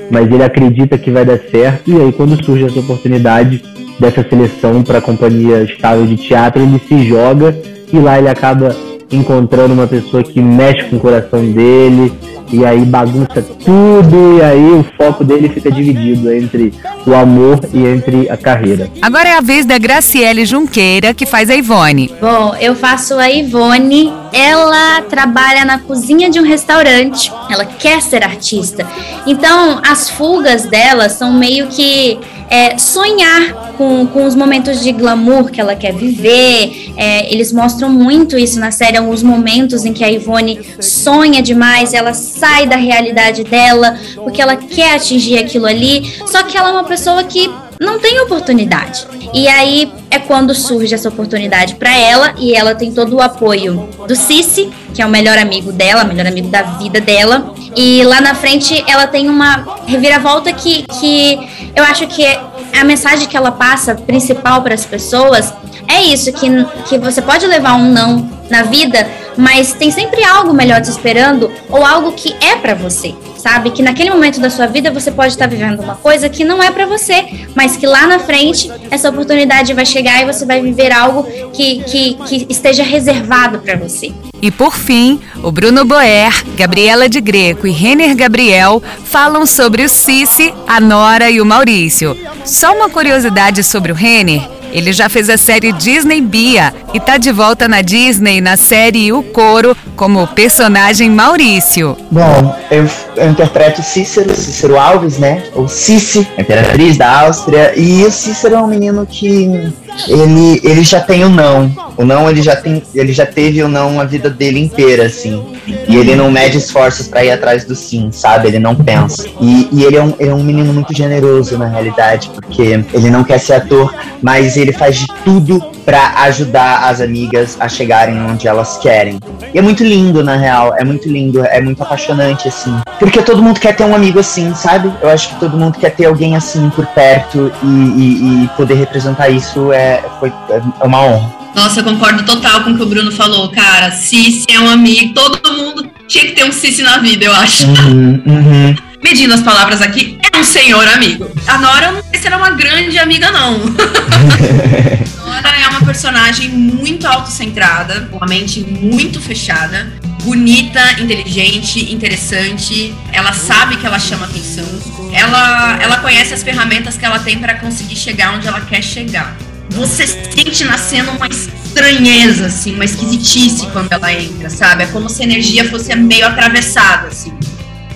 Mas 0.09 0.31
ele 0.31 0.43
acredita 0.43 0.97
que 0.97 1.11
vai 1.11 1.25
dar 1.25 1.39
certo 1.51 1.89
e 1.89 1.99
aí 1.99 2.11
quando 2.11 2.43
surge 2.43 2.65
essa 2.65 2.79
oportunidade 2.79 3.61
dessa 3.99 4.23
seleção 4.27 4.83
para 4.83 4.99
a 4.99 5.01
companhia 5.01 5.63
estável 5.63 6.05
de 6.05 6.15
teatro, 6.17 6.61
ele 6.61 6.79
se 6.87 7.07
joga 7.07 7.57
e 7.91 7.97
lá 7.97 8.17
ele 8.17 8.29
acaba 8.29 8.75
encontrando 9.11 9.73
uma 9.73 9.87
pessoa 9.87 10.23
que 10.23 10.41
mexe 10.41 10.83
com 10.89 10.97
o 10.97 10.99
coração 10.99 11.45
dele 11.51 12.11
e 12.51 12.63
aí 12.63 12.85
bagunça 12.85 13.41
tudo 13.63 14.37
e 14.37 14.41
aí 14.41 14.71
o 14.71 14.85
foco 14.97 15.23
dele 15.23 15.49
fica 15.49 15.71
dividido 15.71 16.31
entre 16.31 16.73
o 17.05 17.13
amor 17.13 17.59
e 17.73 17.85
entre 17.85 18.29
a 18.29 18.37
carreira. 18.37 18.89
Agora 19.01 19.29
é 19.29 19.37
a 19.37 19.41
vez 19.41 19.65
da 19.65 19.77
Graciele 19.77 20.45
Junqueira 20.45 21.13
que 21.13 21.25
faz 21.25 21.49
a 21.49 21.55
Ivone. 21.55 22.13
Bom, 22.21 22.55
eu 22.59 22.75
faço 22.75 23.15
a 23.15 23.29
Ivone. 23.29 24.11
Ela 24.31 25.01
trabalha 25.03 25.65
na 25.65 25.79
cozinha 25.79 26.29
de 26.29 26.39
um 26.39 26.43
restaurante. 26.43 27.31
Ela 27.49 27.65
quer 27.65 28.01
ser 28.01 28.23
artista. 28.23 28.85
Então, 29.25 29.81
as 29.87 30.09
fugas 30.09 30.65
dela 30.65 31.09
são 31.09 31.33
meio 31.33 31.67
que 31.67 32.19
é, 32.49 32.77
sonhar 32.77 33.73
com, 33.77 34.05
com 34.07 34.25
os 34.25 34.35
momentos 34.35 34.81
de 34.81 34.91
glamour 34.91 35.49
que 35.51 35.59
ela 35.59 35.75
quer 35.75 35.93
viver. 35.93 36.93
É, 36.97 37.31
eles 37.33 37.51
mostram 37.51 37.89
muito 37.89 38.37
isso 38.37 38.59
na 38.59 38.71
série, 38.71 38.97
alguns 38.97 39.23
momentos 39.23 39.85
em 39.85 39.93
que 39.93 40.03
a 40.03 40.11
Ivone 40.11 40.59
sonha 40.79 41.41
demais, 41.41 41.93
ela 41.93 42.13
sai 42.13 42.67
da 42.67 42.75
realidade 42.75 43.43
dela, 43.43 43.97
porque 44.15 44.41
ela 44.41 44.55
quer 44.55 44.95
atingir 44.95 45.37
aquilo 45.37 45.65
ali, 45.65 46.13
só 46.27 46.43
que 46.43 46.57
ela 46.57 46.69
é 46.69 46.71
uma 46.71 46.83
pessoa 46.83 47.23
que 47.23 47.49
não 47.79 47.99
tem 47.99 48.19
oportunidade. 48.21 49.05
E 49.33 49.47
aí 49.47 49.91
é 50.09 50.19
quando 50.19 50.55
surge 50.55 50.93
essa 50.93 51.09
oportunidade 51.09 51.75
para 51.75 51.95
ela 51.97 52.33
e 52.37 52.53
ela 52.53 52.73
tem 52.73 52.91
todo 52.91 53.17
o 53.17 53.21
apoio 53.21 53.89
do 54.07 54.15
Cici, 54.15 54.71
que 54.93 55.01
é 55.01 55.05
o 55.05 55.09
melhor 55.09 55.37
amigo 55.37 55.71
dela, 55.71 56.03
melhor 56.03 56.25
amigo 56.25 56.47
da 56.47 56.61
vida 56.61 57.01
dela. 57.01 57.53
E 57.75 58.03
lá 58.03 58.21
na 58.21 58.33
frente 58.33 58.83
ela 58.87 59.05
tem 59.05 59.27
uma 59.29 59.65
reviravolta 59.85 60.53
que, 60.53 60.83
que 60.83 61.37
eu 61.75 61.83
acho 61.83 62.07
que 62.07 62.25
a 62.73 62.83
mensagem 62.83 63.27
que 63.27 63.35
ela 63.35 63.51
passa 63.51 63.95
principal 63.95 64.61
para 64.61 64.73
as 64.73 64.85
pessoas 64.85 65.53
é 65.87 66.01
isso 66.01 66.31
que, 66.33 66.47
que 66.87 66.97
você 66.97 67.21
pode 67.21 67.45
levar 67.45 67.75
um 67.75 67.91
não 67.91 68.29
na 68.49 68.63
vida, 68.63 69.07
mas 69.37 69.73
tem 69.73 69.91
sempre 69.91 70.23
algo 70.23 70.53
melhor 70.53 70.81
te 70.81 70.89
esperando 70.89 71.51
ou 71.69 71.85
algo 71.85 72.11
que 72.13 72.35
é 72.41 72.55
para 72.55 72.73
você 72.73 73.15
sabe? 73.45 73.69
Que 73.69 73.83
naquele 73.83 74.09
momento 74.09 74.39
da 74.39 74.49
sua 74.49 74.65
vida 74.65 74.89
você 74.89 75.11
pode 75.11 75.33
estar 75.33 75.45
vivendo 75.45 75.79
uma 75.79 75.93
coisa 75.93 76.27
que 76.27 76.43
não 76.43 76.63
é 76.63 76.71
para 76.71 76.87
você, 76.87 77.45
mas 77.53 77.77
que 77.77 77.85
lá 77.85 78.07
na 78.07 78.17
frente 78.17 78.71
essa 78.89 79.07
oportunidade 79.07 79.71
vai 79.71 79.85
chegar 79.85 80.19
e 80.19 80.25
você 80.25 80.47
vai 80.47 80.59
viver 80.59 80.91
algo 80.91 81.23
que, 81.53 81.83
que, 81.83 82.15
que 82.25 82.47
esteja 82.49 82.81
reservado 82.81 83.59
para 83.59 83.75
você. 83.75 84.11
E 84.41 84.49
por 84.49 84.75
fim, 84.75 85.19
o 85.43 85.51
Bruno 85.51 85.85
Boer, 85.85 86.33
Gabriela 86.57 87.07
de 87.07 87.21
Greco 87.21 87.67
e 87.67 87.71
Renner 87.71 88.15
Gabriel 88.15 88.81
falam 89.03 89.45
sobre 89.45 89.83
o 89.83 89.89
Cici, 89.89 90.51
a 90.67 90.79
Nora 90.79 91.29
e 91.29 91.39
o 91.39 91.45
Maurício. 91.45 92.17
Só 92.43 92.73
uma 92.73 92.89
curiosidade 92.89 93.63
sobre 93.63 93.91
o 93.91 93.95
Renner 93.95 94.41
ele 94.75 94.91
já 94.91 95.07
fez 95.07 95.29
a 95.29 95.37
série 95.37 95.71
Disney 95.71 96.19
Bia 96.19 96.73
e 96.93 96.99
tá 96.99 97.17
de 97.17 97.31
volta 97.31 97.65
na 97.65 97.81
Disney 97.81 98.41
na 98.41 98.57
série 98.57 99.13
O 99.13 99.23
Coro 99.23 99.75
como 99.95 100.27
personagem 100.27 101.09
Maurício. 101.09 101.95
Bom, 102.11 102.53
eu, 102.69 102.85
eu 103.17 103.29
interpreto 103.29 103.81
Cícero, 103.81 104.35
Cícero 104.35 104.77
Alves, 104.77 105.17
né? 105.17 105.43
Ou 105.53 105.67
Cici, 105.67 106.27
imperatriz 106.37 106.97
da 106.97 107.21
Áustria. 107.21 107.73
E 107.75 108.03
o 108.03 108.11
Cícero 108.11 108.55
é 108.55 108.61
um 108.61 108.67
menino 108.67 109.05
que 109.05 109.73
ele, 110.07 110.61
ele 110.63 110.83
já 110.83 110.99
tem 110.99 111.23
o 111.23 111.29
não. 111.29 111.71
O 111.97 112.03
não 112.03 112.29
ele 112.29 112.41
já 112.41 112.55
tem, 112.55 112.83
ele 112.93 113.13
já 113.13 113.25
teve 113.25 113.63
o 113.63 113.67
não 113.67 113.99
a 113.99 114.03
vida 114.03 114.29
dele 114.29 114.59
inteira, 114.59 115.05
assim. 115.05 115.43
E 115.87 115.95
ele 115.95 116.15
não 116.15 116.29
mede 116.29 116.57
esforços 116.57 117.07
para 117.07 117.23
ir 117.23 117.31
atrás 117.31 117.63
do 117.63 117.75
sim, 117.75 118.11
sabe? 118.11 118.47
Ele 118.47 118.59
não 118.59 118.75
pensa. 118.75 119.25
E, 119.39 119.69
e 119.71 119.83
ele, 119.83 119.97
é 119.97 120.03
um, 120.03 120.13
ele 120.19 120.29
é 120.29 120.33
um 120.33 120.43
menino 120.43 120.73
muito 120.73 120.93
generoso 120.95 121.57
na 121.57 121.67
realidade, 121.67 122.29
porque 122.33 122.83
ele 122.93 123.09
não 123.09 123.23
quer 123.23 123.39
ser 123.39 123.53
ator, 123.53 123.93
mas 124.21 124.57
ele 124.57 124.73
faz 124.73 124.97
de 124.97 125.07
tudo 125.23 125.74
para 125.85 126.23
ajudar 126.23 126.89
as 126.89 126.99
amigas 126.99 127.57
a 127.59 127.69
chegarem 127.69 128.19
onde 128.21 128.47
elas 128.47 128.77
querem. 128.77 129.19
E 129.53 129.59
é 129.59 129.61
muito 129.61 129.83
lindo, 129.83 130.23
na 130.23 130.35
real, 130.35 130.75
é 130.77 130.83
muito 130.83 131.07
lindo, 131.07 131.45
é 131.45 131.61
muito 131.61 131.81
apaixonante, 131.83 132.47
assim. 132.47 132.75
Porque 132.99 133.21
todo 133.21 133.41
mundo 133.41 133.59
quer 133.59 133.75
ter 133.75 133.83
um 133.83 133.95
amigo 133.95 134.19
assim, 134.19 134.53
sabe? 134.55 134.91
Eu 135.01 135.09
acho 135.09 135.29
que 135.29 135.39
todo 135.39 135.55
mundo 135.55 135.77
quer 135.77 135.91
ter 135.91 136.05
alguém 136.05 136.35
assim 136.35 136.69
por 136.71 136.85
perto 136.87 137.51
e, 137.61 137.67
e, 137.67 138.43
e 138.43 138.47
poder 138.57 138.75
representar 138.75 139.29
isso 139.29 139.71
é, 139.71 140.03
foi, 140.19 140.33
é 140.49 140.85
uma 140.85 141.01
honra. 141.01 141.45
Nossa, 141.53 141.79
eu 141.79 141.83
concordo 141.85 142.23
total 142.23 142.63
com 142.63 142.71
o 142.71 142.75
que 142.75 142.83
o 142.83 142.85
Bruno 142.85 143.11
falou, 143.11 143.49
cara. 143.49 143.91
Cici 143.91 144.45
é 144.49 144.59
um 144.59 144.69
amigo, 144.69 145.13
todo 145.13 145.53
mundo 145.53 145.89
tinha 146.07 146.25
que 146.25 146.31
ter 146.33 146.43
um 146.43 146.51
Cici 146.51 146.81
na 146.81 146.97
vida, 146.97 147.25
eu 147.25 147.33
acho. 147.33 147.65
Uhum, 147.65 148.21
uhum. 148.25 148.75
Medindo 149.01 149.33
as 149.33 149.41
palavras 149.41 149.81
aqui, 149.81 150.17
é 150.33 150.37
um 150.37 150.43
senhor 150.43 150.85
amigo. 150.87 151.29
A 151.47 151.57
Nora 151.59 151.91
não 151.91 152.01
sei 152.09 152.19
se 152.19 152.27
era 152.27 152.37
uma 152.37 152.49
grande 152.51 152.97
amiga, 152.97 153.31
não. 153.31 153.61
Nora 155.41 155.57
é 155.59 155.67
uma 155.67 155.81
personagem 155.81 156.49
muito 156.49 157.05
autocentrada, 157.07 158.09
uma 158.11 158.25
mente 158.25 158.61
muito 158.61 159.21
fechada, 159.21 159.93
bonita, 160.23 160.81
inteligente, 160.99 161.93
interessante. 161.93 162.93
Ela 163.11 163.33
sabe 163.33 163.77
que 163.77 163.85
ela 163.85 163.99
chama 163.99 164.25
atenção. 164.25 164.65
Ela, 165.13 165.77
ela 165.81 165.97
conhece 165.97 166.33
as 166.33 166.43
ferramentas 166.43 166.97
que 166.97 167.05
ela 167.05 167.19
tem 167.19 167.39
para 167.39 167.55
conseguir 167.55 167.95
chegar 167.95 168.33
onde 168.33 168.47
ela 168.47 168.61
quer 168.61 168.81
chegar 168.81 169.35
você 169.75 170.07
sente 170.07 170.63
nascendo 170.63 171.11
uma 171.11 171.27
estranheza, 171.27 172.45
assim, 172.45 172.73
uma 172.75 172.85
esquisitice 172.85 173.67
quando 173.67 173.91
ela 173.91 174.13
entra, 174.13 174.49
sabe? 174.49 174.83
É 174.83 174.87
como 174.87 175.09
se 175.09 175.21
a 175.21 175.25
energia 175.25 175.69
fosse 175.69 175.93
meio 175.95 176.25
atravessada, 176.25 177.09
assim. 177.09 177.33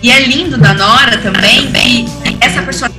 E 0.02 0.12
é 0.12 0.20
lindo 0.26 0.58
da 0.58 0.74
Nora 0.74 1.18
também 1.18 1.72
que 1.72 2.06
essa 2.42 2.62
pessoa, 2.62 2.92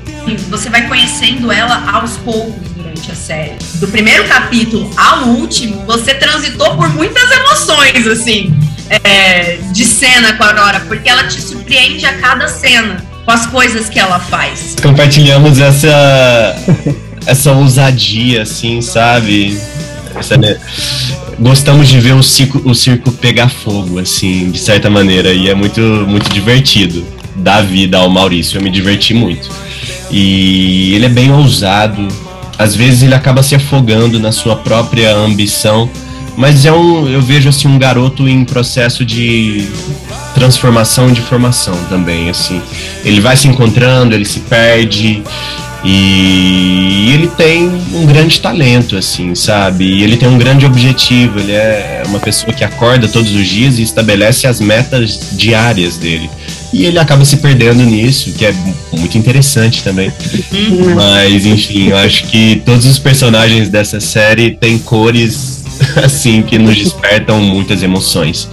você 0.49 0.70
vai 0.70 0.87
conhecendo 0.88 1.52
ela 1.52 1.90
aos 1.92 2.16
poucos 2.18 2.70
durante 3.00 3.11
a 3.11 3.14
série. 3.14 3.57
Do 3.75 3.88
primeiro 3.88 4.25
capítulo 4.28 4.90
ao 4.97 5.28
último, 5.28 5.85
você 5.87 6.14
transitou 6.14 6.76
por 6.76 6.88
muitas 6.90 7.30
emoções, 7.30 8.07
assim, 8.07 8.54
é, 9.04 9.59
de 9.73 9.85
cena 9.85 10.35
com 10.35 10.45
a 10.45 10.52
Nora, 10.52 10.80
porque 10.80 11.09
ela 11.09 11.25
te 11.25 11.40
surpreende 11.40 12.04
a 12.04 12.14
cada 12.19 12.47
cena 12.47 13.04
com 13.25 13.30
as 13.30 13.47
coisas 13.47 13.88
que 13.88 13.99
ela 13.99 14.19
faz. 14.19 14.76
Compartilhamos 14.83 15.59
essa 15.59 16.57
essa 17.26 17.52
ousadia, 17.52 18.42
assim, 18.42 18.80
sabe? 18.80 19.59
Essa, 20.14 20.37
né? 20.37 20.57
Gostamos 21.38 21.88
de 21.88 21.99
ver 22.00 22.12
o 22.12 22.23
circo, 22.23 22.61
o 22.64 22.75
circo 22.75 23.11
pegar 23.12 23.49
fogo, 23.49 23.99
assim, 23.99 24.50
de 24.50 24.59
certa 24.59 24.90
maneira, 24.90 25.33
e 25.33 25.49
é 25.49 25.54
muito, 25.54 25.80
muito 25.80 26.28
divertido 26.30 27.07
dar 27.37 27.62
vida 27.62 27.97
ao 27.97 28.11
Maurício. 28.11 28.59
Eu 28.59 28.62
me 28.62 28.71
diverti 28.71 29.14
muito. 29.14 29.49
E 30.11 30.92
ele 30.95 31.07
é 31.07 31.09
bem 31.09 31.30
ousado. 31.30 32.07
Às 32.61 32.76
vezes 32.76 33.02
ele 33.02 33.14
acaba 33.14 33.43
se 33.43 33.55
afogando 33.55 34.21
na 34.21 34.33
sua 34.33 34.55
própria 34.55 35.17
ambição, 35.17 35.88
mas 36.37 36.67
é 36.67 36.73
um, 36.73 37.09
eu 37.09 37.23
vejo 37.23 37.49
assim 37.49 37.67
um 37.67 37.79
garoto 37.79 38.29
em 38.29 38.45
processo 38.45 39.02
de 39.02 39.67
transformação 40.35 41.11
de 41.11 41.23
formação 41.23 41.75
também, 41.88 42.29
assim. 42.29 42.61
Ele 43.02 43.19
vai 43.19 43.35
se 43.35 43.49
encontrando, 43.49 44.14
ele 44.14 44.26
se 44.26 44.40
perde, 44.40 45.23
e 45.83 47.12
ele 47.14 47.29
tem 47.29 47.67
um 47.95 48.05
grande 48.05 48.38
talento, 48.40 48.95
assim, 48.95 49.35
sabe? 49.35 49.85
E 49.85 50.02
ele 50.02 50.19
tem 50.19 50.29
um 50.29 50.37
grande 50.37 50.67
objetivo. 50.67 51.38
Ele 51.38 51.52
é 51.52 52.02
uma 52.07 52.19
pessoa 52.19 52.52
que 52.52 52.62
acorda 52.62 53.09
todos 53.09 53.33
os 53.33 53.47
dias 53.47 53.79
e 53.79 53.83
estabelece 53.83 54.47
as 54.47 54.61
metas 54.61 55.31
diárias 55.33 55.97
dele. 55.97 56.29
E 56.73 56.85
ele 56.85 56.99
acaba 56.99 57.25
se 57.25 57.39
perdendo 57.39 57.85
nisso, 57.85 58.33
que 58.33 58.47
é 58.47 58.55
muito 58.93 59.19
interessante 59.19 59.83
também. 59.83 60.12
Mas, 60.95 61.45
enfim, 61.45 61.89
eu 61.89 61.97
acho 61.97 62.25
que 62.25 62.62
todos 62.65 62.87
os 62.87 62.99
personagens 62.99 63.69
dessa 63.69 63.99
série 63.99 64.53
têm 64.53 64.79
cores, 64.79 65.65
assim, 66.03 66.43
que 66.43 66.59
nos 66.59 66.77
despertam 66.77 67.41
muitas 67.41 67.83
emoções. 67.83 68.49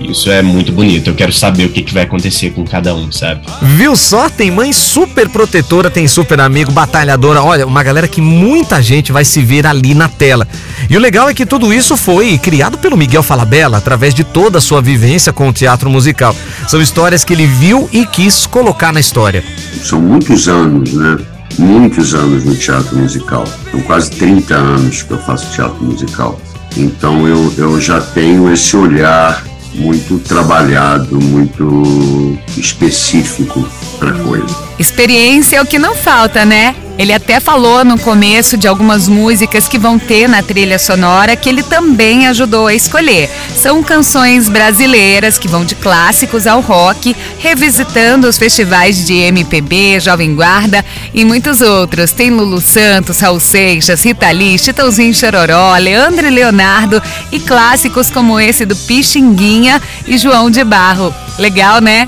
Isso 0.00 0.30
é 0.30 0.40
muito 0.40 0.72
bonito. 0.72 1.08
Eu 1.08 1.14
quero 1.14 1.32
saber 1.32 1.66
o 1.66 1.68
que, 1.68 1.82
que 1.82 1.92
vai 1.92 2.04
acontecer 2.04 2.50
com 2.50 2.64
cada 2.64 2.94
um, 2.94 3.12
sabe? 3.12 3.42
Viu 3.62 3.94
só? 3.94 4.28
Tem 4.30 4.50
mãe 4.50 4.72
super 4.72 5.28
protetora, 5.28 5.90
tem 5.90 6.08
super 6.08 6.40
amigo, 6.40 6.72
batalhadora. 6.72 7.42
Olha, 7.42 7.66
uma 7.66 7.82
galera 7.82 8.08
que 8.08 8.20
muita 8.20 8.82
gente 8.82 9.12
vai 9.12 9.24
se 9.24 9.42
ver 9.42 9.66
ali 9.66 9.94
na 9.94 10.08
tela. 10.08 10.48
E 10.88 10.96
o 10.96 11.00
legal 11.00 11.28
é 11.28 11.34
que 11.34 11.44
tudo 11.44 11.72
isso 11.72 11.96
foi 11.96 12.38
criado 12.38 12.78
pelo 12.78 12.96
Miguel 12.96 13.22
Falabella 13.22 13.76
através 13.76 14.14
de 14.14 14.24
toda 14.24 14.58
a 14.58 14.60
sua 14.60 14.80
vivência 14.80 15.32
com 15.32 15.48
o 15.48 15.52
teatro 15.52 15.90
musical. 15.90 16.34
São 16.66 16.80
histórias 16.80 17.22
que 17.22 17.32
ele 17.32 17.46
viu 17.46 17.88
e 17.92 18.06
quis 18.06 18.46
colocar 18.46 18.92
na 18.92 19.00
história. 19.00 19.44
São 19.82 20.00
muitos 20.00 20.48
anos, 20.48 20.92
né? 20.94 21.18
Muitos 21.58 22.14
anos 22.14 22.44
no 22.44 22.54
teatro 22.56 22.96
musical. 22.96 23.44
São 23.70 23.80
quase 23.82 24.10
30 24.12 24.54
anos 24.54 25.02
que 25.02 25.10
eu 25.10 25.18
faço 25.18 25.52
teatro 25.54 25.84
musical. 25.84 26.40
Então 26.76 27.26
eu, 27.26 27.52
eu 27.58 27.80
já 27.80 28.00
tenho 28.00 28.50
esse 28.52 28.76
olhar 28.76 29.44
muito 29.74 30.18
trabalhado, 30.18 31.20
muito 31.20 32.38
específico 32.56 33.66
para 34.00 34.12
coisa. 34.14 34.56
Experiência 34.78 35.58
é 35.58 35.62
o 35.62 35.66
que 35.66 35.78
não 35.78 35.94
falta, 35.94 36.44
né? 36.44 36.74
Ele 36.98 37.12
até 37.14 37.40
falou 37.40 37.82
no 37.82 37.98
começo 37.98 38.58
de 38.58 38.68
algumas 38.68 39.08
músicas 39.08 39.66
que 39.68 39.78
vão 39.78 39.98
ter 39.98 40.28
na 40.28 40.42
trilha 40.42 40.78
sonora 40.78 41.34
que 41.34 41.48
ele 41.48 41.62
também 41.62 42.26
ajudou 42.26 42.66
a 42.66 42.74
escolher. 42.74 43.30
São 43.56 43.82
canções 43.82 44.50
brasileiras 44.50 45.38
que 45.38 45.48
vão 45.48 45.64
de 45.64 45.74
clássicos 45.74 46.46
ao 46.46 46.60
rock, 46.60 47.16
revisitando 47.38 48.28
os 48.28 48.36
festivais 48.36 49.06
de 49.06 49.14
MPB, 49.14 49.98
Jovem 50.00 50.34
Guarda 50.34 50.84
e 51.14 51.24
muitos 51.24 51.62
outros. 51.62 52.12
Tem 52.12 52.30
Lulu 52.30 52.60
Santos, 52.60 53.20
Raul 53.20 53.40
Seixas, 53.40 54.02
Rita 54.02 54.30
Lee, 54.30 54.58
Chitãozinho 54.58 55.14
Chororó, 55.14 55.76
Leandro 55.78 56.26
e 56.26 56.30
Leonardo 56.30 57.02
e 57.32 57.40
clássicos 57.40 58.10
como 58.10 58.38
esse 58.38 58.66
do 58.66 58.76
Pixinguinha 58.76 59.80
e 60.06 60.18
João 60.18 60.50
de 60.50 60.62
Barro. 60.64 61.14
Legal, 61.38 61.80
né? 61.80 62.06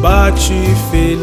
Bate 0.00 0.54
feliz 0.90 1.18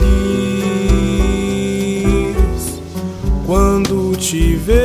quando 3.46 4.15
te 4.17 4.55
vê 4.55 4.75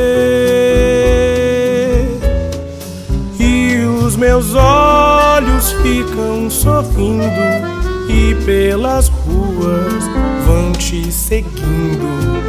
e 3.39 3.85
os 4.05 4.17
meus 4.17 4.55
olhos 4.55 5.73
ficam 5.83 6.49
sorrindo 6.49 7.81
e 8.09 8.35
pelas 8.45 9.09
ruas 9.09 10.05
vão 10.47 10.73
te 10.73 11.11
seguindo, 11.11 12.40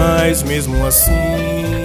mas 0.00 0.42
mesmo 0.42 0.86
assim 0.86 1.12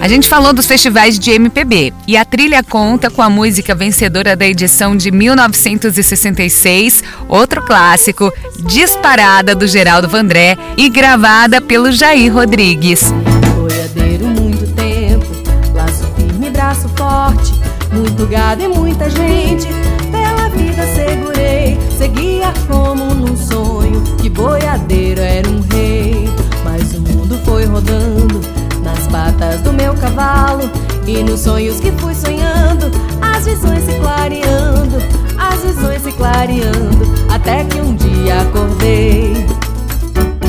A 0.00 0.08
gente 0.08 0.28
falou 0.28 0.52
dos 0.52 0.66
festivais 0.66 1.18
de 1.18 1.30
MPB 1.32 1.92
e 2.06 2.16
a 2.16 2.24
trilha 2.24 2.62
conta 2.62 3.10
com 3.10 3.20
a 3.20 3.28
música 3.28 3.74
vencedora 3.74 4.34
da 4.34 4.46
edição 4.46 4.96
de 4.96 5.10
1966, 5.10 7.02
outro 7.28 7.62
clássico, 7.62 8.32
disparada 8.60 9.54
do 9.54 9.66
Geraldo 9.66 10.08
Vandré 10.08 10.56
e 10.76 10.88
gravada 10.88 11.60
pelo 11.60 11.92
Jair 11.92 12.32
Rodrigues. 12.32 13.12
Boiadeiro 13.56 14.26
muito 14.26 14.66
tempo, 14.74 15.26
laço 15.74 16.06
firme, 16.16 16.50
braço 16.50 16.88
forte, 16.96 17.52
muito 17.92 18.26
gado 18.26 18.62
e 18.62 18.68
muita 18.68 19.10
gente. 19.10 19.75
E 31.06 31.22
nos 31.22 31.40
sonhos 31.40 31.78
que 31.78 31.92
fui 31.92 32.14
sonhando, 32.14 32.90
as 33.22 33.44
visões 33.44 33.84
se 33.84 33.94
clareando, 34.00 34.96
as 35.38 35.60
visões 35.60 36.02
se 36.02 36.12
clareando, 36.12 37.14
até 37.30 37.64
que 37.64 37.80
um 37.80 37.94
dia 37.94 38.40
acordei. 38.40 39.32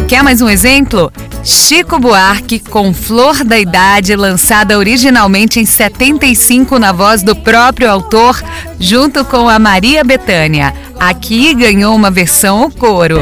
Quer 0.07 0.23
mais 0.23 0.41
um 0.41 0.49
exemplo? 0.49 1.11
Chico 1.43 1.99
Buarque 1.99 2.59
com 2.59 2.93
Flor 2.93 3.43
da 3.43 3.59
Idade, 3.59 4.15
lançada 4.15 4.77
originalmente 4.77 5.59
em 5.59 5.65
75 5.65 6.79
na 6.79 6.91
voz 6.91 7.21
do 7.21 7.35
próprio 7.35 7.89
autor, 7.89 8.41
junto 8.79 9.23
com 9.23 9.47
a 9.47 9.59
Maria 9.59 10.03
Bethânia. 10.03 10.73
Aqui 10.99 11.53
ganhou 11.53 11.95
uma 11.95 12.09
versão 12.09 12.63
ao 12.63 12.71
coro. 12.71 13.19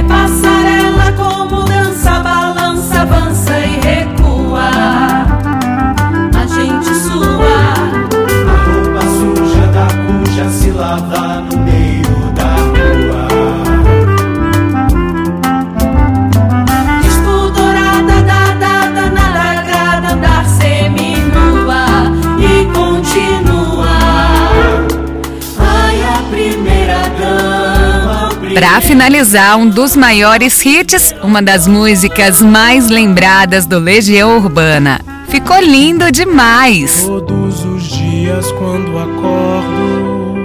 Para 28.56 28.80
finalizar, 28.80 29.58
um 29.58 29.68
dos 29.68 29.98
maiores 29.98 30.66
hits, 30.66 31.14
uma 31.22 31.42
das 31.42 31.68
músicas 31.68 32.42
mais 32.42 32.88
lembradas 32.88 33.66
do 33.66 33.78
Legião 33.78 34.38
Urbana. 34.38 35.02
Ficou 35.28 35.60
lindo 35.60 36.10
demais. 36.10 37.04
Todos 37.04 37.66
os 37.66 37.84
dias 37.84 38.50
quando 38.54 38.98
acordo, 38.98 40.36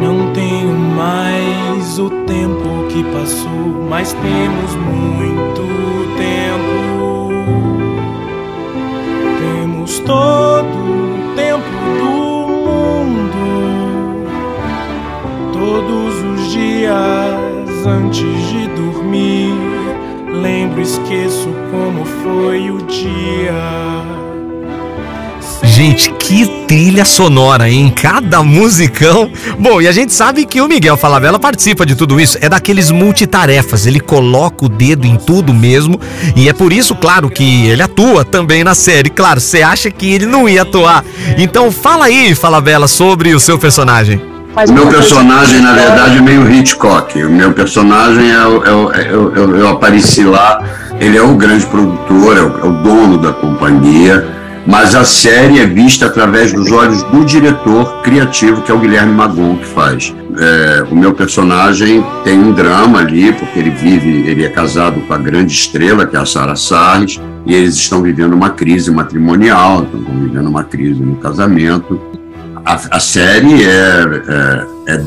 não 0.00 0.32
tenho 0.32 0.72
mais 0.78 1.98
o 1.98 2.08
tempo 2.08 2.86
que 2.88 3.04
passou, 3.12 3.86
mas 3.90 4.14
temos 4.14 4.74
muito 4.76 5.60
tempo. 6.16 7.28
Temos 9.38 9.98
todo 9.98 10.81
todos 15.72 16.14
os 16.22 16.52
dias 16.52 17.86
antes 17.86 18.48
de 18.50 18.68
dormir. 18.76 19.54
Lembro, 20.30 20.82
esqueço 20.82 21.48
como 21.70 22.04
foi 22.04 22.70
o 22.70 22.78
dia. 22.82 23.54
Gente, 25.62 26.10
que 26.10 26.46
trilha 26.66 27.06
sonora, 27.06 27.70
hein? 27.70 27.90
Cada 27.90 28.42
musicão. 28.42 29.30
Bom, 29.58 29.80
e 29.80 29.88
a 29.88 29.92
gente 29.92 30.12
sabe 30.12 30.44
que 30.44 30.60
o 30.60 30.68
Miguel 30.68 30.98
Falabella 30.98 31.38
participa 31.38 31.86
de 31.86 31.94
tudo 31.94 32.20
isso. 32.20 32.36
É 32.42 32.50
daqueles 32.50 32.90
multitarefas. 32.90 33.86
Ele 33.86 33.98
coloca 33.98 34.66
o 34.66 34.68
dedo 34.68 35.06
em 35.06 35.16
tudo 35.16 35.54
mesmo. 35.54 35.98
E 36.36 36.50
é 36.50 36.52
por 36.52 36.70
isso, 36.70 36.94
claro, 36.94 37.30
que 37.30 37.66
ele 37.66 37.82
atua 37.82 38.26
também 38.26 38.62
na 38.62 38.74
série. 38.74 39.08
Claro, 39.08 39.40
você 39.40 39.62
acha 39.62 39.90
que 39.90 40.12
ele 40.12 40.26
não 40.26 40.46
ia 40.46 40.62
atuar. 40.62 41.02
Então 41.38 41.72
fala 41.72 42.04
aí, 42.06 42.34
Falabella, 42.34 42.86
sobre 42.86 43.34
o 43.34 43.40
seu 43.40 43.58
personagem. 43.58 44.31
O 44.68 44.72
meu 44.72 44.86
personagem, 44.88 45.62
na 45.62 45.72
verdade, 45.72 46.18
é 46.18 46.20
meio 46.20 46.50
Hitchcock. 46.50 47.22
O 47.24 47.30
meu 47.30 47.52
personagem 47.52 48.30
é 48.30 48.34
é 48.34 49.00
é 49.00 49.12
eu, 49.12 49.56
eu 49.56 49.68
apareci 49.68 50.24
lá, 50.24 50.62
ele 51.00 51.16
é 51.16 51.22
o 51.22 51.34
grande 51.34 51.64
produtor, 51.66 52.36
é 52.36 52.42
o, 52.42 52.58
é 52.58 52.68
o 52.68 52.72
dono 52.82 53.18
da 53.18 53.32
companhia. 53.32 54.26
Mas 54.66 54.94
a 54.94 55.04
série 55.04 55.58
é 55.58 55.66
vista 55.66 56.06
através 56.06 56.52
dos 56.52 56.70
olhos 56.70 57.02
do 57.04 57.24
diretor 57.24 58.02
criativo, 58.02 58.62
que 58.62 58.70
é 58.70 58.74
o 58.74 58.78
Guilherme 58.78 59.12
Magon, 59.12 59.56
que 59.56 59.66
faz. 59.66 60.14
É, 60.38 60.84
o 60.88 60.94
meu 60.94 61.12
personagem 61.12 62.04
tem 62.22 62.38
um 62.38 62.52
drama 62.52 63.00
ali, 63.00 63.32
porque 63.32 63.58
ele 63.58 63.70
vive, 63.70 64.28
ele 64.28 64.44
é 64.44 64.48
casado 64.48 65.00
com 65.00 65.12
a 65.12 65.18
grande 65.18 65.52
estrela, 65.52 66.06
que 66.06 66.14
é 66.14 66.20
a 66.20 66.26
Sara 66.26 66.54
Sarres, 66.54 67.20
e 67.44 67.54
eles 67.54 67.74
estão 67.74 68.02
vivendo 68.02 68.34
uma 68.34 68.50
crise 68.50 68.90
matrimonial, 68.90 69.82
estão 69.82 70.00
vivendo 70.00 70.46
uma 70.46 70.62
crise 70.62 71.02
no 71.02 71.16
casamento. 71.16 72.00
A, 72.64 72.96
a 72.96 73.00
série 73.00 73.64
é, 73.64 74.02
é, 74.86 74.94
é 74.94 74.98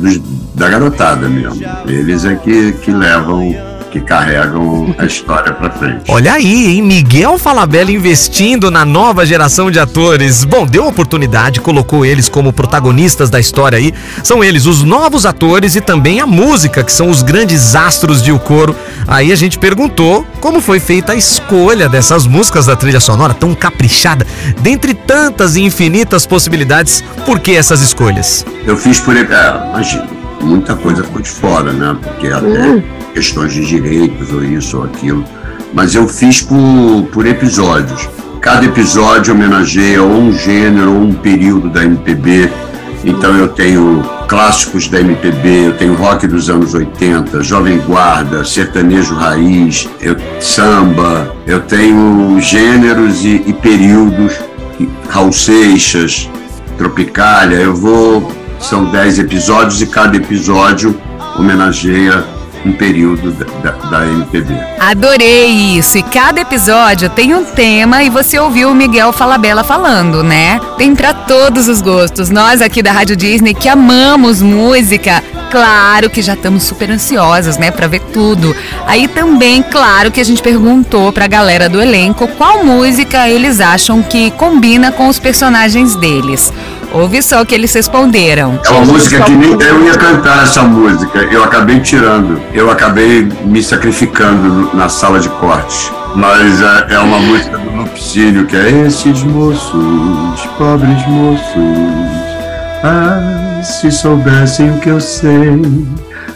da 0.56 0.70
garotada 0.70 1.28
mesmo. 1.28 1.62
Eles 1.88 2.26
é 2.26 2.36
que, 2.36 2.74
que 2.74 2.92
levam 2.92 3.75
que 3.96 4.02
carregam 4.02 4.94
a 4.98 5.06
história 5.06 5.54
para 5.54 5.70
frente. 5.70 6.04
Olha 6.10 6.34
aí, 6.34 6.75
hein? 6.75 6.82
Miguel 6.82 7.38
Falabella 7.38 7.92
investindo 7.92 8.70
na 8.70 8.84
nova 8.84 9.25
geração 9.25 9.72
de 9.72 9.80
atores. 9.80 10.44
Bom, 10.44 10.66
deu 10.66 10.86
oportunidade, 10.86 11.62
colocou 11.62 12.06
eles 12.06 12.28
como 12.28 12.52
protagonistas 12.52 13.30
da 13.30 13.40
história 13.40 13.78
aí. 13.78 13.94
São 14.22 14.44
eles 14.44 14.66
os 14.66 14.84
novos 14.84 15.25
atores 15.25 15.78
e 15.78 15.82
também 15.82 16.20
a 16.20 16.28
música, 16.28 16.84
que 16.84 16.92
são 16.92 17.10
os 17.10 17.24
grandes 17.24 17.74
astros 17.74 18.22
de 18.22 18.34
O 18.34 18.40
Coro. 18.40 18.75
Aí 19.08 19.32
a 19.32 19.36
gente 19.36 19.58
perguntou 19.58 20.28
como 20.42 20.60
foi 20.60 20.82
feita 20.82 21.14
a 21.14 21.16
escolha 21.16 21.88
dessas 21.88 22.28
músicas 22.28 22.66
da 22.66 22.75
trilha 22.75 23.00
sonora 23.00 23.34
tão 23.34 23.56
caprichada. 23.56 24.28
Dentre 24.60 24.94
tantas 24.94 25.56
e 25.56 25.62
infinitas 25.62 26.25
possibilidades, 26.25 27.02
por 27.25 27.40
que 27.40 27.56
essas 27.56 27.80
escolhas? 27.80 28.46
Eu 28.66 28.75
fiz 28.75 29.00
por. 29.00 29.16
É, 29.16 29.22
imagina, 29.70 30.15
muita 30.46 30.75
coisa 30.75 31.04
ficou 31.04 31.22
de 31.22 31.30
fora, 31.30 31.74
né? 31.74 31.98
Porque 32.02 32.28
até 32.28 32.84
questões 33.14 33.54
de 33.54 33.66
direitos 33.66 34.32
ou 34.32 34.44
isso 34.44 34.78
ou 34.78 34.84
aquilo. 34.84 35.24
Mas 35.74 35.96
eu 35.96 36.08
fiz 36.08 36.42
por, 36.42 37.08
por 37.12 37.25
episódios. 37.25 38.08
Cada 38.40 38.66
episódio 38.66 39.34
homenageia 39.34 40.02
ou 40.04 40.12
um 40.12 40.32
gênero 40.32 40.94
ou 40.94 41.02
um 41.02 41.14
período 41.14 41.70
da 41.70 41.84
MPB. 41.84 42.50
Então 43.04 43.36
eu 43.36 43.48
tenho 43.50 44.04
clássicos 44.28 44.88
da 44.88 45.00
MPB, 45.00 45.68
eu 45.68 45.78
tenho 45.78 45.94
rock 45.96 46.28
dos 46.28 46.50
anos 46.50 46.74
80, 46.74 47.44
jovem 47.44 47.78
guarda, 47.80 48.44
sertanejo 48.44 49.14
raiz, 49.14 49.88
eu, 50.02 50.16
samba, 50.40 51.36
eu 51.46 51.62
tenho 51.62 52.40
gêneros 52.42 53.24
e, 53.24 53.44
e 53.46 53.54
períodos, 53.54 54.34
Raul 55.10 55.32
Seixas, 55.32 56.30
Tropicália, 56.78 57.58
eu 57.58 57.75
vou, 57.75 58.32
são 58.66 58.86
10 58.86 59.20
episódios 59.20 59.82
e 59.82 59.86
cada 59.86 60.18
episódio 60.18 61.00
homenageia 61.38 62.26
um 62.66 62.74
período 62.74 63.32
da, 63.62 63.72
da, 63.72 64.08
MPB. 64.08 64.56
Adorei 64.80 65.78
isso! 65.78 66.00
E 66.00 66.04
cada 66.04 66.42
episódio 66.42 67.08
tem 67.12 67.36
um 67.36 67.46
tema 67.46 68.02
e 68.02 68.10
você 68.10 68.40
ouviu 68.40 68.72
o 68.72 68.76
Miguel 68.76 69.14
Falabella 69.14 69.64
falando, 69.64 70.24
né? 70.24 70.60
Tem 70.76 70.96
pra 70.96 71.14
todos 71.14 71.68
os 71.68 71.80
gostos. 71.80 72.32
Nós 72.32 72.64
aqui 72.64 72.82
da 72.82 72.92
Rádio 72.92 73.16
Disney 73.16 73.54
que 73.54 73.70
amamos 73.70 74.42
música, 74.42 75.24
claro 75.52 76.10
que 76.10 76.24
já 76.24 76.34
estamos 76.34 76.64
super 76.64 76.90
ansiosas, 76.90 77.60
né, 77.60 77.70
para 77.70 77.88
ver 77.88 78.02
tudo. 78.12 78.56
Aí 78.88 79.08
também, 79.08 79.62
claro 79.62 80.12
que 80.12 80.20
a 80.20 80.26
gente 80.26 80.42
perguntou 80.42 81.14
pra 81.14 81.28
galera 81.28 81.70
do 81.70 81.80
elenco 81.80 82.28
qual 82.30 82.66
música 82.66 83.30
eles 83.30 83.62
acham 83.62 84.02
que 84.02 84.32
combina 84.32 84.92
com 84.92 85.08
os 85.08 85.20
personagens 85.20 85.96
deles. 85.96 86.52
Ouve 86.96 87.22
só 87.22 87.42
o 87.42 87.46
que 87.46 87.54
eles 87.54 87.74
responderam. 87.74 88.58
É 88.66 88.70
uma 88.70 88.86
música 88.86 89.22
que 89.25 89.32
nem 89.34 89.52
eu 89.52 89.86
ia 89.86 89.98
cantar 89.98 90.44
essa 90.44 90.62
música. 90.62 91.20
Eu 91.24 91.44
acabei 91.44 91.82
tirando. 91.82 92.42
Eu 92.54 92.72
acabei 92.72 93.28
me 93.44 93.62
sacrificando 93.62 94.74
na 94.74 94.88
sala 94.88 95.20
de 95.20 95.28
corte. 95.28 95.92
Mas 96.16 96.62
é, 96.62 96.94
é 96.96 97.00
uma 97.00 97.20
música 97.20 97.58
do 97.58 97.70
Lupicínio, 97.70 98.46
que 98.46 98.56
é 98.56 98.86
Esses 98.88 99.24
moços, 99.24 100.40
pobres 100.58 101.06
moços, 101.06 101.46
ah, 102.82 103.62
se 103.62 103.92
soubessem 103.92 104.72
o 104.72 104.80
que 104.80 104.88
eu 104.88 105.02
sei. 105.02 105.62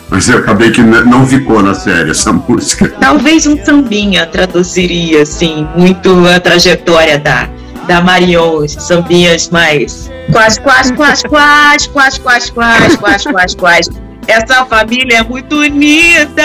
Mas 0.09 0.27
eu 0.27 0.39
acabei 0.39 0.71
que 0.71 0.81
não 0.81 1.25
ficou 1.25 1.63
na 1.63 1.73
série 1.73 2.11
essa 2.11 2.33
música. 2.33 2.89
Talvez 2.99 3.47
um 3.47 3.63
sambinha 3.63 4.25
traduziria, 4.25 5.21
assim, 5.21 5.65
muito 5.77 6.27
a 6.27 6.37
trajetória 6.37 7.17
da, 7.17 7.47
da 7.89 8.01
Marion, 8.01 8.63
esses 8.63 8.83
sambinhas 8.83 9.49
mais. 9.49 10.11
Quase, 10.31 10.61
quase, 10.61 10.93
quase, 10.93 11.27
quase, 11.27 11.89
quase, 11.89 12.21
quase, 12.21 12.51
quase, 12.51 12.97
quase, 12.99 13.31
quase, 13.31 13.57
quase. 13.57 13.89
Essa 14.27 14.63
família 14.65 15.17
é 15.17 15.23
muito 15.23 15.55
unida. 15.55 16.43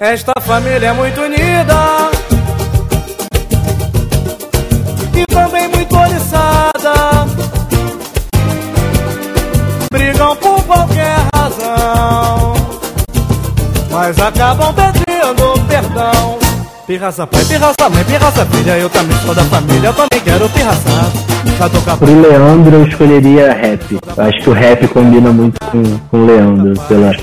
Esta 0.00 0.32
família 0.40 0.86
é 0.88 0.92
muito 0.94 1.20
unida 1.20 2.10
e 5.14 5.26
também 5.26 5.68
muito 5.68 5.94
oriçada. 5.94 6.35
Acabam 14.26 14.74
pedindo 14.74 15.66
perdão. 15.68 16.38
Pirraça 16.86 17.26
pai, 17.26 17.44
pirraça 17.44 17.88
mãe, 17.88 18.04
pirraça 18.04 18.46
filha, 18.46 18.78
eu 18.78 18.88
também 18.90 19.16
sou 19.18 19.34
da 19.34 19.44
família, 19.44 19.88
eu 19.88 19.94
também 19.94 20.20
quero 20.24 20.48
pirraçar. 20.48 21.10
Pro 21.98 22.20
Leandro 22.20 22.76
eu 22.76 22.86
escolheria 22.86 23.52
rap. 23.52 23.82
Eu 23.92 24.24
acho 24.24 24.42
que 24.42 24.50
o 24.50 24.52
rap 24.52 24.86
combina 24.88 25.30
muito 25.32 25.58
com, 25.66 25.82
com 26.10 26.16
o 26.18 26.26
Leandro, 26.26 26.80
pela, 26.86 27.14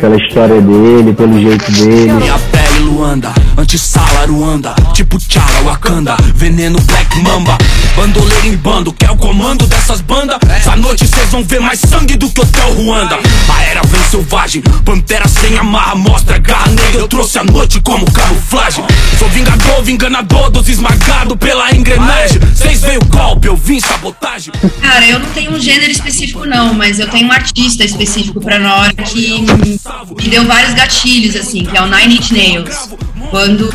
pela 0.00 0.16
história 0.16 0.60
dele, 0.60 1.12
pelo 1.12 1.40
jeito 1.40 1.72
dele. 1.72 2.12
Minha 2.12 2.38
pele 2.38 2.80
Luanda, 2.84 3.32
antissala 3.70 4.26
Ruanda. 4.26 4.74
Tipo 4.92 5.16
Tchala, 5.16 5.62
Wakanda, 5.62 6.16
veneno 6.34 6.80
Black 6.80 7.20
Mamba. 7.20 7.56
Bandoleiro 7.94 8.46
em 8.48 8.56
bando, 8.56 8.92
quer 8.92 9.10
o 9.12 9.16
comando 9.16 9.64
dessas 9.68 10.00
bandas? 10.00 10.38
Essa 10.48 10.74
noite 10.74 11.06
cês 11.06 11.28
vão 11.30 11.44
ver 11.44 11.60
mais 11.60 11.78
sangue 11.78 12.16
do 12.16 12.28
que 12.28 12.40
Hotel 12.40 12.74
Ruanda. 12.74 13.16
A 13.48 13.62
era 13.62 13.82
vem 13.82 14.02
selvagem, 14.04 14.62
pantera 14.84 15.28
sem 15.28 15.56
amarra 15.56 15.94
Mostra 15.94 16.38
garra 16.38 16.66
negra, 16.68 17.00
eu 17.00 17.06
trouxe 17.06 17.38
a 17.38 17.44
noite 17.44 17.80
como 17.80 18.10
camuflagem. 18.10 18.84
Sou 19.18 19.28
vingador, 19.28 19.82
vinganador 19.84 20.50
dos 20.50 20.68
esmagados 20.68 21.36
pela 21.38 21.70
engrenagem. 21.72 22.40
Cês 22.54 22.80
veio 22.80 23.04
golpe, 23.04 23.46
eu 23.46 23.56
vim 23.56 23.78
sabotagem. 23.78 24.52
Cara, 24.82 25.06
eu 25.06 25.20
não 25.20 25.30
tenho 25.30 25.52
um 25.52 25.60
gênero 25.60 25.92
específico, 25.92 26.44
não, 26.44 26.74
mas 26.74 26.98
eu 26.98 27.08
tenho 27.08 27.28
um 27.28 27.32
artista 27.32 27.84
específico 27.84 28.40
pra 28.40 28.58
nós 28.58 28.92
que 29.12 30.28
deu 30.28 30.44
vários 30.44 30.74
gatilhos, 30.74 31.36
assim, 31.36 31.64
que 31.64 31.76
é 31.76 31.82
o 31.82 31.86
Nine 31.86 32.16
Inch 32.16 32.32
Nails. 32.32 32.90
Quando, 33.28 33.68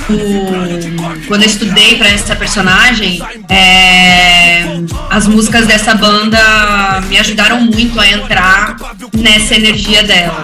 quando 1.27 1.41
eu 1.43 1.47
estudei 1.47 1.97
pra 1.97 2.09
essa 2.09 2.35
personagem, 2.35 3.21
é, 3.49 4.63
as 5.09 5.27
músicas 5.27 5.67
dessa 5.67 5.93
banda 5.95 7.01
me 7.07 7.17
ajudaram 7.17 7.61
muito 7.61 7.99
a 7.99 8.07
entrar 8.07 8.75
nessa 9.13 9.55
energia 9.55 10.03
dela. 10.03 10.43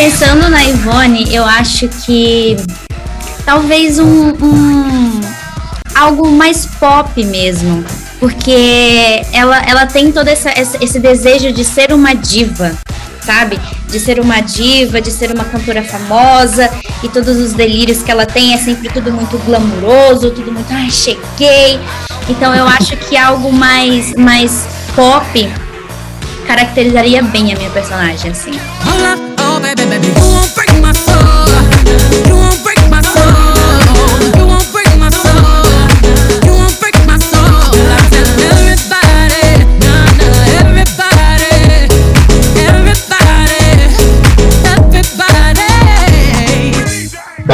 Pensando 0.00 0.48
na 0.48 0.64
Ivone, 0.64 1.26
eu 1.30 1.44
acho 1.44 1.86
que 1.86 2.56
talvez 3.44 3.98
um, 3.98 4.30
um- 4.30 5.20
algo 5.94 6.32
mais 6.32 6.64
pop 6.64 7.22
mesmo, 7.22 7.84
porque 8.18 9.20
ela, 9.30 9.60
ela 9.68 9.84
tem 9.84 10.10
todo 10.10 10.26
essa, 10.28 10.50
esse 10.56 10.98
desejo 10.98 11.52
de 11.52 11.62
ser 11.66 11.92
uma 11.92 12.14
diva, 12.14 12.72
sabe? 13.20 13.60
De 13.88 14.00
ser 14.00 14.20
uma 14.20 14.40
diva, 14.40 15.02
de 15.02 15.10
ser 15.10 15.32
uma 15.34 15.44
cantora 15.44 15.82
famosa 15.82 16.70
e 17.02 17.08
todos 17.10 17.36
os 17.36 17.52
delírios 17.52 18.02
que 18.02 18.10
ela 18.10 18.24
tem 18.24 18.54
é 18.54 18.56
sempre 18.56 18.88
tudo 18.88 19.12
muito 19.12 19.36
glamuroso, 19.44 20.30
tudo 20.30 20.50
muito, 20.50 20.72
ai, 20.72 20.90
cheguei. 20.90 21.78
Então 22.26 22.54
eu 22.54 22.66
acho 22.66 22.96
que 22.96 23.18
algo 23.18 23.52
mais, 23.52 24.14
mais 24.14 24.66
pop 24.96 25.52
caracterizaria 26.46 27.22
bem 27.22 27.52
a 27.52 27.56
minha 27.58 27.68
personagem, 27.68 28.30
assim. 28.30 28.58
Oh 28.86 29.29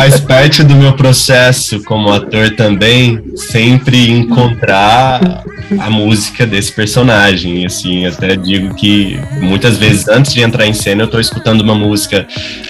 faz 0.08 0.20
parte 0.20 0.62
do 0.62 0.76
meu 0.76 0.92
processo 0.92 1.82
como 1.82 2.12
ator 2.12 2.50
também 2.50 3.20
sempre 3.34 4.08
encontrar 4.08 5.42
a 5.78 5.90
música 5.90 6.46
desse 6.46 6.72
personagem. 6.72 7.64
Assim, 7.66 8.06
até 8.06 8.36
digo 8.36 8.74
que 8.74 9.18
muitas 9.40 9.76
vezes 9.76 10.08
antes 10.08 10.32
de 10.32 10.42
entrar 10.42 10.66
em 10.66 10.72
cena 10.72 11.02
eu 11.02 11.06
estou 11.06 11.20
escutando 11.20 11.60
uma 11.62 11.74
música, 11.74 12.26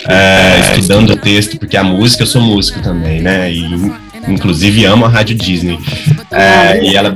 é, 0.09 0.61
estudando 0.71 1.11
o 1.11 1.17
texto, 1.17 1.59
porque 1.59 1.77
a 1.77 1.85
música 1.85 2.23
eu 2.23 2.27
sou 2.27 2.41
músico 2.41 2.81
também, 2.81 3.21
né? 3.21 3.53
E 3.53 3.65
inclusive 4.29 4.85
amo 4.85 5.05
a 5.05 5.09
Rádio 5.09 5.37
Disney. 5.37 5.79
É, 6.31 6.83
e 6.83 6.97
ela 6.97 7.15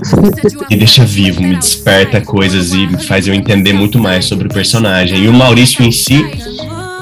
me 0.71 0.77
deixa 0.77 1.05
vivo, 1.05 1.43
me 1.43 1.57
desperta 1.57 2.21
coisas 2.21 2.73
e 2.73 2.87
me 2.87 3.03
faz 3.03 3.27
eu 3.27 3.35
entender 3.35 3.73
muito 3.73 3.99
mais 3.99 4.25
sobre 4.25 4.47
o 4.47 4.51
personagem. 4.51 5.25
E 5.25 5.29
o 5.29 5.33
Maurício 5.33 5.85
em 5.85 5.91
si 5.91 6.25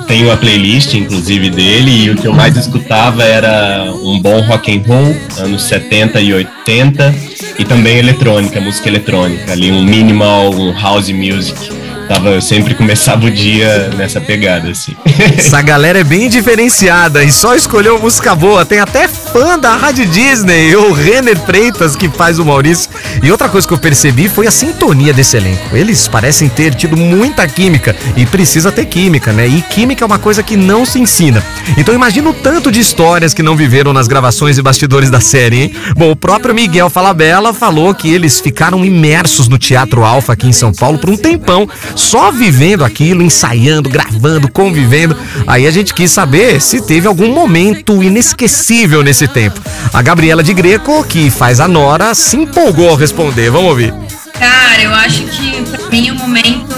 tenho 0.09 0.33
a 0.33 0.37
playlist, 0.37 0.95
inclusive, 0.95 1.51
dele, 1.51 2.05
e 2.05 2.11
o 2.11 2.17
que 2.17 2.27
eu 2.27 2.33
mais 2.33 2.57
escutava 2.57 3.23
era 3.23 3.93
um 4.03 4.21
bom 4.21 4.41
rock 4.41 4.75
and 4.75 4.83
roll, 4.89 5.15
anos 5.39 5.65
70 5.65 6.19
e 6.21 6.33
80, 6.33 7.15
e 7.59 7.65
também 7.65 7.99
eletrônica, 7.99 8.59
música 8.61 8.89
eletrônica, 8.89 9.53
ali 9.53 9.71
um 9.71 9.85
minimal, 9.85 10.51
um 10.51 10.73
house 10.73 11.11
music. 11.11 11.71
Tava, 12.09 12.31
eu 12.31 12.41
sempre 12.41 12.75
começava 12.75 13.27
o 13.27 13.31
dia 13.31 13.91
nessa 13.95 14.19
pegada, 14.19 14.71
assim. 14.71 14.97
Essa 15.37 15.61
galera 15.61 15.99
é 15.99 16.05
bem 16.05 16.31
diferenciada 16.31 17.23
e 17.23 17.31
só 17.31 17.55
escolheu 17.55 18.01
música 18.01 18.35
boa. 18.35 18.65
Tem 18.65 18.81
até 18.81 19.07
fã 19.33 19.59
da 19.59 19.77
Rádio 19.77 20.07
Disney, 20.07 20.75
o 20.75 20.93
Renner 20.93 21.39
Freitas, 21.39 21.95
que 21.95 22.09
faz 22.09 22.39
o 22.39 22.45
Maurício. 22.45 22.91
E 23.23 23.31
outra 23.31 23.49
coisa 23.49 23.67
que 23.67 23.75
eu 23.75 23.79
percebi 23.79 24.29
foi 24.29 24.47
a 24.47 24.51
sintonia 24.51 25.13
desse 25.13 25.37
elenco. 25.37 25.77
Eles 25.77 26.09
parecem 26.09 26.49
ter 26.49 26.75
tido 26.75 26.97
muita 26.97 27.47
química 27.47 27.95
e 28.17 28.25
precisa 28.25 28.73
ter 28.73 28.87
química, 28.87 29.33
né? 29.33 29.47
E 29.47 29.61
química 29.63 30.05
é 30.05 30.07
uma 30.07 30.19
coisa 30.19 30.43
que 30.43 30.57
não 30.57 30.87
se 30.87 30.99
ensina. 30.99 31.45
Então 31.77 31.95
imagina 31.95 32.31
o 32.31 32.35
tanto 32.35 32.71
de 32.71 32.81
histórias 32.81 33.35
que 33.35 33.43
não 33.43 33.57
viveram 33.57 33.93
nas 33.93 34.09
gravações 34.09 34.57
e 34.59 34.63
bastidores 34.63 35.11
da 35.11 35.21
série, 35.21 35.63
hein? 35.63 35.75
Bom, 35.97 36.11
o 36.11 36.17
próprio 36.17 36.55
Miguel 36.55 36.89
Falabella 36.89 37.53
falou 37.53 37.95
que 37.95 38.13
eles 38.13 38.41
ficaram 38.41 38.85
imersos 38.85 39.49
no 39.49 39.59
Teatro 39.59 40.05
Alfa 40.05 40.33
aqui 40.33 40.47
em 40.47 40.53
São 40.53 40.73
Paulo 40.73 40.99
por 40.99 41.11
um 41.11 41.17
tempão 41.17 41.69
só 41.95 42.31
vivendo 42.31 42.85
aquilo, 42.85 43.23
ensaiando, 43.23 43.89
gravando, 43.89 44.51
convivendo. 44.51 45.17
Aí 45.47 45.67
a 45.67 45.71
gente 45.71 45.93
quis 45.93 46.11
saber 46.11 46.61
se 46.61 46.81
teve 46.81 47.07
algum 47.07 47.33
momento 47.33 48.03
inesquecível 48.03 49.03
nesse 49.03 49.18
tempo. 49.27 49.61
A 49.93 50.03
Gabriela 50.03 50.43
de 50.43 50.53
Greco, 50.55 51.03
que 51.05 51.31
faz 51.31 51.59
a 51.59 51.67
Nora, 51.67 52.15
se 52.15 52.37
empolgou 52.37 52.91
ao 52.91 52.97
responder. 52.97 53.51
Vamos 53.51 53.71
ouvir. 53.71 53.93
Cara, 54.39 54.81
eu 54.81 54.95
acho 54.95 55.23
que 55.25 55.63
pra 55.63 55.89
mim 55.91 56.11
o 56.11 56.15
momento. 56.15 56.69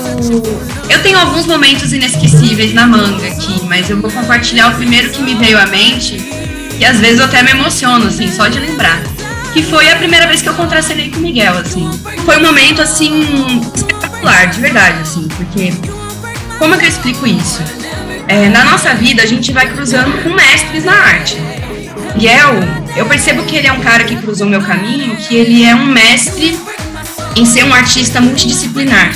Eu 0.89 1.03
tenho 1.03 1.19
alguns 1.19 1.47
momentos 1.47 1.93
inesquecíveis 1.93 2.73
na 2.73 2.87
manga 2.87 3.27
aqui, 3.27 3.61
mas 3.67 3.91
eu 3.91 4.01
vou 4.01 4.11
compartilhar 4.11 4.69
o 4.69 4.75
primeiro 4.77 5.11
que 5.11 5.23
me 5.23 5.35
veio 5.35 5.59
à 5.59 5.67
mente, 5.67 6.17
e 6.79 6.85
às 6.85 6.99
vezes 6.99 7.19
eu 7.19 7.27
até 7.27 7.43
me 7.43 7.51
emociono, 7.51 8.07
assim, 8.07 8.31
só 8.31 8.49
de 8.49 8.59
lembrar. 8.59 9.03
Que 9.53 9.63
foi 9.63 9.91
a 9.91 9.97
primeira 9.97 10.27
vez 10.27 10.41
que 10.41 10.49
eu 10.49 10.55
contracenei 10.55 11.11
com 11.11 11.19
o 11.19 11.21
Miguel, 11.21 11.59
assim. 11.59 11.91
Foi 12.25 12.37
um 12.39 12.43
momento, 12.43 12.81
assim, 12.81 13.61
espetacular, 13.75 14.47
de 14.47 14.61
verdade, 14.61 14.99
assim, 15.03 15.29
porque. 15.37 15.73
Como 16.59 16.75
é 16.75 16.79
que 16.79 16.85
eu 16.85 16.89
explico 16.89 17.27
isso? 17.27 17.61
É, 18.29 18.49
na 18.49 18.65
nossa 18.65 18.95
vida, 18.95 19.23
a 19.23 19.27
gente 19.27 19.51
vai 19.53 19.69
cruzando 19.69 20.23
com 20.23 20.31
mestres 20.31 20.85
na 20.85 20.93
arte. 20.93 21.37
Miguel, 22.15 22.55
eu 22.97 23.07
percebo 23.07 23.43
que 23.45 23.57
ele 23.57 23.67
é 23.67 23.73
um 23.73 23.81
cara 23.81 24.05
que 24.05 24.17
cruzou 24.17 24.47
meu 24.47 24.61
caminho, 24.61 25.17
que 25.17 25.35
ele 25.35 25.65
é 25.65 25.75
um 25.75 25.87
mestre 25.87 26.59
em 27.37 27.45
ser 27.45 27.65
um 27.65 27.73
artista 27.73 28.21
multidisciplinar. 28.21 29.13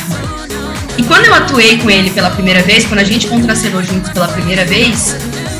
E 0.96 1.02
quando 1.02 1.26
eu 1.26 1.34
atuei 1.34 1.78
com 1.78 1.90
ele 1.90 2.10
pela 2.10 2.30
primeira 2.30 2.62
vez, 2.62 2.84
quando 2.84 3.00
a 3.00 3.04
gente 3.04 3.26
contracenou 3.26 3.82
juntos 3.82 4.10
pela 4.10 4.28
primeira 4.28 4.64
vez, 4.64 5.16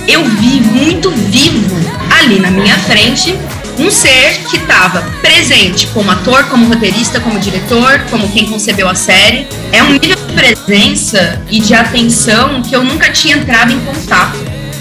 eu 0.06 0.24
vi 0.24 0.60
muito 0.60 1.10
vivo 1.10 1.76
ali 2.20 2.38
na 2.38 2.50
minha 2.50 2.78
frente 2.78 3.36
um 3.78 3.90
ser 3.90 4.38
que 4.48 4.56
estava 4.56 5.02
presente 5.20 5.88
como 5.88 6.10
ator, 6.10 6.44
como 6.44 6.66
roteirista, 6.66 7.18
como 7.20 7.40
diretor, 7.40 8.00
como 8.10 8.30
quem 8.30 8.46
concebeu 8.46 8.88
a 8.88 8.94
série. 8.94 9.48
É 9.72 9.82
um 9.82 9.90
nível 9.90 10.16
de 10.16 10.32
presença 10.32 11.42
e 11.50 11.58
de 11.58 11.74
atenção 11.74 12.62
que 12.62 12.74
eu 12.74 12.84
nunca 12.84 13.10
tinha 13.10 13.36
entrado 13.36 13.72
em 13.72 13.80
contato, 13.80 14.38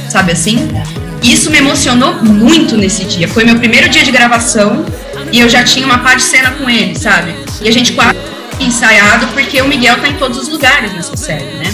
sabe 0.10 0.34
assim? 0.34 0.70
Isso 1.24 1.50
me 1.50 1.58
emocionou 1.58 2.16
muito 2.22 2.76
nesse 2.76 3.06
dia. 3.06 3.28
Foi 3.28 3.46
meu 3.46 3.56
primeiro 3.56 3.88
dia 3.88 4.04
de 4.04 4.12
gravação 4.12 4.86
e 5.32 5.40
eu 5.40 5.48
já 5.48 5.64
tinha 5.64 5.86
uma 5.86 6.00
parte 6.00 6.18
de 6.18 6.24
cena 6.24 6.52
com 6.52 6.70
ele, 6.70 6.96
sabe? 6.96 7.34
E 7.62 7.68
a 7.68 7.72
gente 7.72 7.94
quase 7.94 8.18
ensaiado 8.60 9.28
porque 9.28 9.62
o 9.62 9.68
Miguel 9.68 10.00
tá 10.00 10.08
em 10.10 10.16
todos 10.16 10.38
os 10.38 10.50
lugares 10.50 10.94
nessa 10.94 11.16
série, 11.16 11.46
né? 11.56 11.74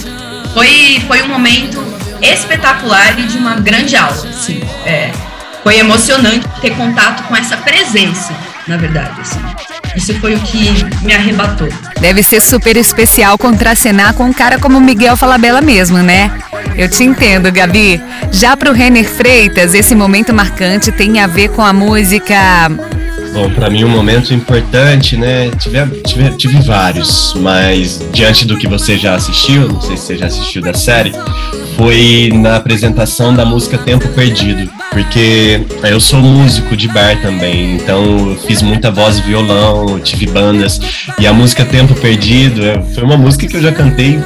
Foi, 0.54 1.02
foi 1.06 1.22
um 1.22 1.28
momento 1.28 1.84
espetacular 2.22 3.18
e 3.18 3.24
de 3.24 3.38
uma 3.38 3.56
grande 3.56 3.96
aula, 3.96 4.28
assim. 4.28 4.60
É, 4.86 5.10
foi 5.62 5.78
emocionante 5.78 6.46
ter 6.60 6.70
contato 6.76 7.24
com 7.24 7.36
essa 7.36 7.56
presença, 7.56 8.32
na 8.68 8.76
verdade, 8.76 9.20
assim. 9.20 9.40
Isso 9.96 10.14
foi 10.20 10.34
o 10.34 10.40
que 10.40 10.84
me 11.02 11.12
arrebatou. 11.12 11.68
Deve 12.00 12.22
ser 12.22 12.40
super 12.40 12.76
especial 12.76 13.36
contracenar 13.36 14.14
com 14.14 14.24
um 14.24 14.32
cara 14.32 14.58
como 14.58 14.80
Miguel 14.80 15.16
Falabella 15.16 15.60
mesmo, 15.60 15.98
né? 15.98 16.30
Eu 16.76 16.88
te 16.88 17.04
entendo, 17.04 17.50
Gabi. 17.52 18.00
Já 18.32 18.56
pro 18.56 18.72
Renner 18.72 19.08
Freitas, 19.08 19.74
esse 19.74 19.94
momento 19.94 20.32
marcante 20.32 20.92
tem 20.92 21.20
a 21.20 21.26
ver 21.26 21.48
com 21.50 21.62
a 21.62 21.72
música 21.72 22.70
Bom, 23.32 23.48
para 23.50 23.70
mim 23.70 23.84
um 23.84 23.88
momento 23.88 24.34
importante, 24.34 25.16
né? 25.16 25.50
Tive, 25.50 25.86
tive, 26.02 26.30
tive, 26.36 26.60
vários, 26.62 27.32
mas 27.34 28.02
diante 28.12 28.44
do 28.44 28.56
que 28.56 28.66
você 28.66 28.98
já 28.98 29.14
assistiu, 29.14 29.68
não 29.68 29.80
sei 29.80 29.96
se 29.96 30.06
você 30.06 30.16
já 30.16 30.26
assistiu 30.26 30.60
da 30.60 30.74
série, 30.74 31.12
foi 31.80 32.28
na 32.34 32.56
apresentação 32.56 33.34
da 33.34 33.42
música 33.42 33.78
Tempo 33.78 34.06
Perdido, 34.08 34.70
porque 34.90 35.62
eu 35.82 35.98
sou 35.98 36.20
músico 36.20 36.76
de 36.76 36.86
bar 36.88 37.18
também, 37.22 37.76
então 37.76 38.32
eu 38.32 38.36
fiz 38.36 38.60
muita 38.60 38.90
voz 38.90 39.16
e 39.16 39.22
violão, 39.22 39.98
tive 39.98 40.26
bandas, 40.26 40.78
e 41.18 41.26
a 41.26 41.32
música 41.32 41.64
Tempo 41.64 41.94
Perdido 41.94 42.66
é, 42.66 42.82
foi 42.82 43.02
uma 43.02 43.16
música 43.16 43.46
que 43.46 43.56
eu 43.56 43.62
já 43.62 43.72
cantei 43.72 44.18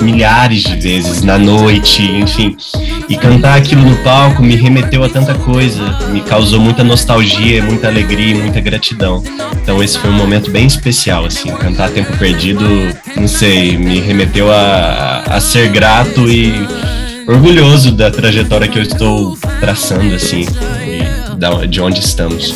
milhares 0.00 0.62
de 0.62 0.76
vezes 0.76 1.22
na 1.22 1.38
noite, 1.38 2.02
enfim. 2.02 2.56
E 3.08 3.16
cantar 3.16 3.56
aquilo 3.56 3.82
no 3.82 3.96
palco 3.98 4.42
me 4.42 4.56
remeteu 4.56 5.04
a 5.04 5.08
tanta 5.08 5.34
coisa, 5.34 5.82
me 6.10 6.20
causou 6.20 6.60
muita 6.60 6.82
nostalgia, 6.82 7.62
muita 7.62 7.88
alegria, 7.88 8.34
muita 8.34 8.60
gratidão. 8.60 9.22
Então 9.62 9.82
esse 9.82 9.98
foi 9.98 10.10
um 10.10 10.14
momento 10.14 10.50
bem 10.50 10.66
especial, 10.66 11.24
assim. 11.24 11.50
Cantar 11.50 11.90
Tempo 11.90 12.16
Perdido, 12.16 12.64
não 13.16 13.28
sei, 13.28 13.76
me 13.76 14.00
remeteu 14.00 14.50
a, 14.50 15.22
a 15.26 15.40
ser 15.40 15.68
grato 15.68 16.28
e 16.28 16.52
orgulhoso 17.26 17.92
da 17.92 18.10
trajetória 18.10 18.68
que 18.68 18.78
eu 18.78 18.82
estou 18.82 19.36
traçando, 19.60 20.14
assim, 20.14 20.46
e 20.84 21.66
de 21.68 21.80
onde 21.80 22.00
estamos. 22.00 22.54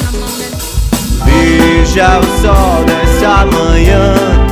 Veja 1.24 2.18
o 2.18 2.42
sol 2.42 2.84
dessa 2.84 3.46
manhã 3.46 4.43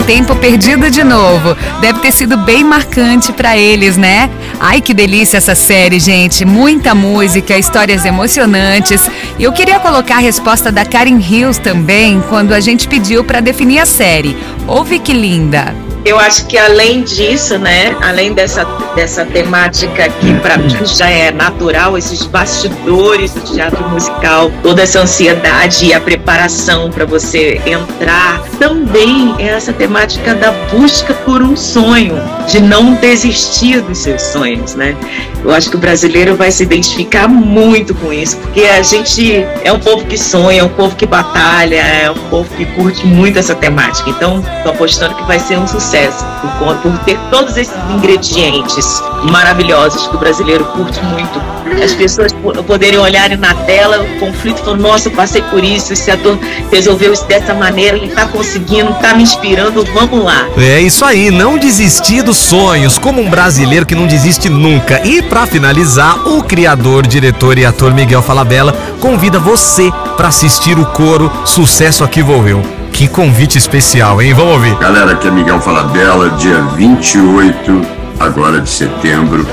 tempo 0.00 0.34
perdido 0.36 0.90
de 0.90 1.02
novo. 1.02 1.56
Deve 1.80 2.00
ter 2.00 2.12
sido 2.12 2.36
bem 2.36 2.64
marcante 2.64 3.32
para 3.32 3.56
eles, 3.56 3.96
né? 3.96 4.30
Ai, 4.58 4.80
que 4.80 4.94
delícia 4.94 5.38
essa 5.38 5.54
série, 5.54 5.98
gente. 6.00 6.44
Muita 6.44 6.94
música, 6.94 7.58
histórias 7.58 8.04
emocionantes. 8.04 9.10
E 9.38 9.44
eu 9.44 9.52
queria 9.52 9.78
colocar 9.78 10.16
a 10.16 10.20
resposta 10.20 10.72
da 10.72 10.84
Karen 10.84 11.20
Hills 11.20 11.60
também, 11.60 12.22
quando 12.28 12.52
a 12.52 12.60
gente 12.60 12.88
pediu 12.88 13.24
para 13.24 13.40
definir 13.40 13.78
a 13.78 13.86
série. 13.86 14.36
Ouve 14.66 14.98
que 14.98 15.12
linda 15.12 15.74
eu 16.06 16.20
acho 16.20 16.46
que 16.46 16.56
além 16.56 17.02
disso, 17.02 17.58
né, 17.58 17.96
além 18.00 18.32
dessa, 18.32 18.64
dessa 18.96 19.26
temática 19.26 20.08
que 20.08 20.34
para 20.40 20.56
mim 20.56 20.74
já 20.84 21.08
é 21.08 21.30
natural, 21.30 21.98
esses 21.98 22.24
bastidores 22.24 23.32
do 23.34 23.40
teatro 23.42 23.86
musical, 23.90 24.50
toda 24.62 24.82
essa 24.82 25.00
ansiedade 25.00 25.84
e 25.84 25.92
a 25.92 26.00
preparação 26.00 26.90
para 26.90 27.04
você 27.04 27.60
entrar, 27.66 28.42
também 28.58 29.34
é 29.38 29.48
essa 29.48 29.72
temática 29.72 30.34
da 30.34 30.50
busca 30.72 31.12
por 31.12 31.42
um 31.42 31.54
sonho, 31.54 32.16
de 32.48 32.58
não 32.58 32.94
desistir 32.94 33.82
dos 33.82 33.98
seus 33.98 34.22
sonhos, 34.22 34.74
né? 34.74 34.96
Eu 35.44 35.52
acho 35.52 35.70
que 35.70 35.76
o 35.76 35.78
brasileiro 35.78 36.34
vai 36.34 36.50
se 36.50 36.62
identificar 36.62 37.28
muito 37.28 37.94
com 37.94 38.12
isso, 38.12 38.36
porque 38.38 38.62
a 38.62 38.82
gente 38.82 39.46
é 39.62 39.70
um 39.70 39.78
povo 39.78 40.04
que 40.06 40.16
sonha, 40.16 40.60
é 40.60 40.64
um 40.64 40.68
povo 40.68 40.96
que 40.96 41.06
batalha, 41.06 41.76
é 41.76 42.10
um 42.10 42.30
povo 42.30 42.48
que 42.56 42.64
curte 42.64 43.06
muito 43.06 43.38
essa 43.38 43.54
temática. 43.54 44.08
Então, 44.08 44.42
tô 44.64 44.70
apostando 44.70 45.14
que 45.14 45.22
vai 45.24 45.38
ser 45.38 45.58
um 45.58 45.66
sucesso 45.66 46.24
por, 46.58 46.74
por 46.78 46.98
ter 47.04 47.18
todos 47.30 47.56
esses 47.56 47.76
ingredientes 47.90 48.85
coisas 48.86 49.02
maravilhosas 49.30 50.06
que 50.06 50.16
o 50.16 50.18
brasileiro 50.18 50.64
curte 50.66 51.02
muito. 51.04 51.40
As 51.82 51.92
pessoas 51.92 52.32
po- 52.32 52.52
poderem 52.62 52.98
olharem 52.98 53.36
na 53.36 53.52
tela 53.54 54.00
o 54.02 54.18
conflito 54.20 54.60
e 54.60 54.64
falar, 54.64 54.76
nossa, 54.76 55.08
eu 55.08 55.12
passei 55.12 55.42
por 55.42 55.62
isso, 55.62 55.92
esse 55.92 56.10
ator 56.10 56.38
resolveu 56.70 57.12
isso 57.12 57.24
dessa 57.26 57.52
maneira, 57.52 57.96
ele 57.96 58.08
tá 58.08 58.26
conseguindo, 58.26 58.92
tá 58.94 59.14
me 59.14 59.22
inspirando, 59.22 59.84
vamos 59.92 60.24
lá. 60.24 60.46
É 60.56 60.80
isso 60.80 61.04
aí, 61.04 61.30
não 61.30 61.58
desistir 61.58 62.22
dos 62.22 62.36
sonhos, 62.36 62.98
como 62.98 63.20
um 63.20 63.28
brasileiro 63.28 63.84
que 63.84 63.94
não 63.94 64.06
desiste 64.06 64.48
nunca. 64.48 65.00
E 65.06 65.20
pra 65.22 65.46
finalizar, 65.46 66.26
o 66.28 66.42
criador, 66.42 67.06
diretor 67.06 67.58
e 67.58 67.64
ator 67.66 67.92
Miguel 67.92 68.22
Falabella 68.22 68.72
convida 69.00 69.38
você 69.38 69.90
pra 70.16 70.28
assistir 70.28 70.78
o 70.78 70.86
coro 70.86 71.30
Sucesso 71.44 72.04
Aqui 72.04 72.22
Vou 72.22 72.46
Eu. 72.46 72.62
Que 72.92 73.06
convite 73.08 73.58
especial, 73.58 74.22
hein? 74.22 74.32
Vamos 74.32 74.54
ouvir. 74.54 74.74
Galera, 74.76 75.12
aqui 75.12 75.28
é 75.28 75.30
Miguel 75.30 75.60
Falabella, 75.60 76.30
dia 76.30 76.62
28 76.76 77.95
agora 78.18 78.60
de 78.60 78.68
setembro, 78.68 79.46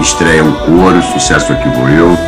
estreia 0.00 0.44
o 0.44 0.52
Coro, 0.64 1.02
Sucesso 1.02 1.52
Aqui 1.52 1.68
Vou 1.68 1.88
Eu, 1.88 2.18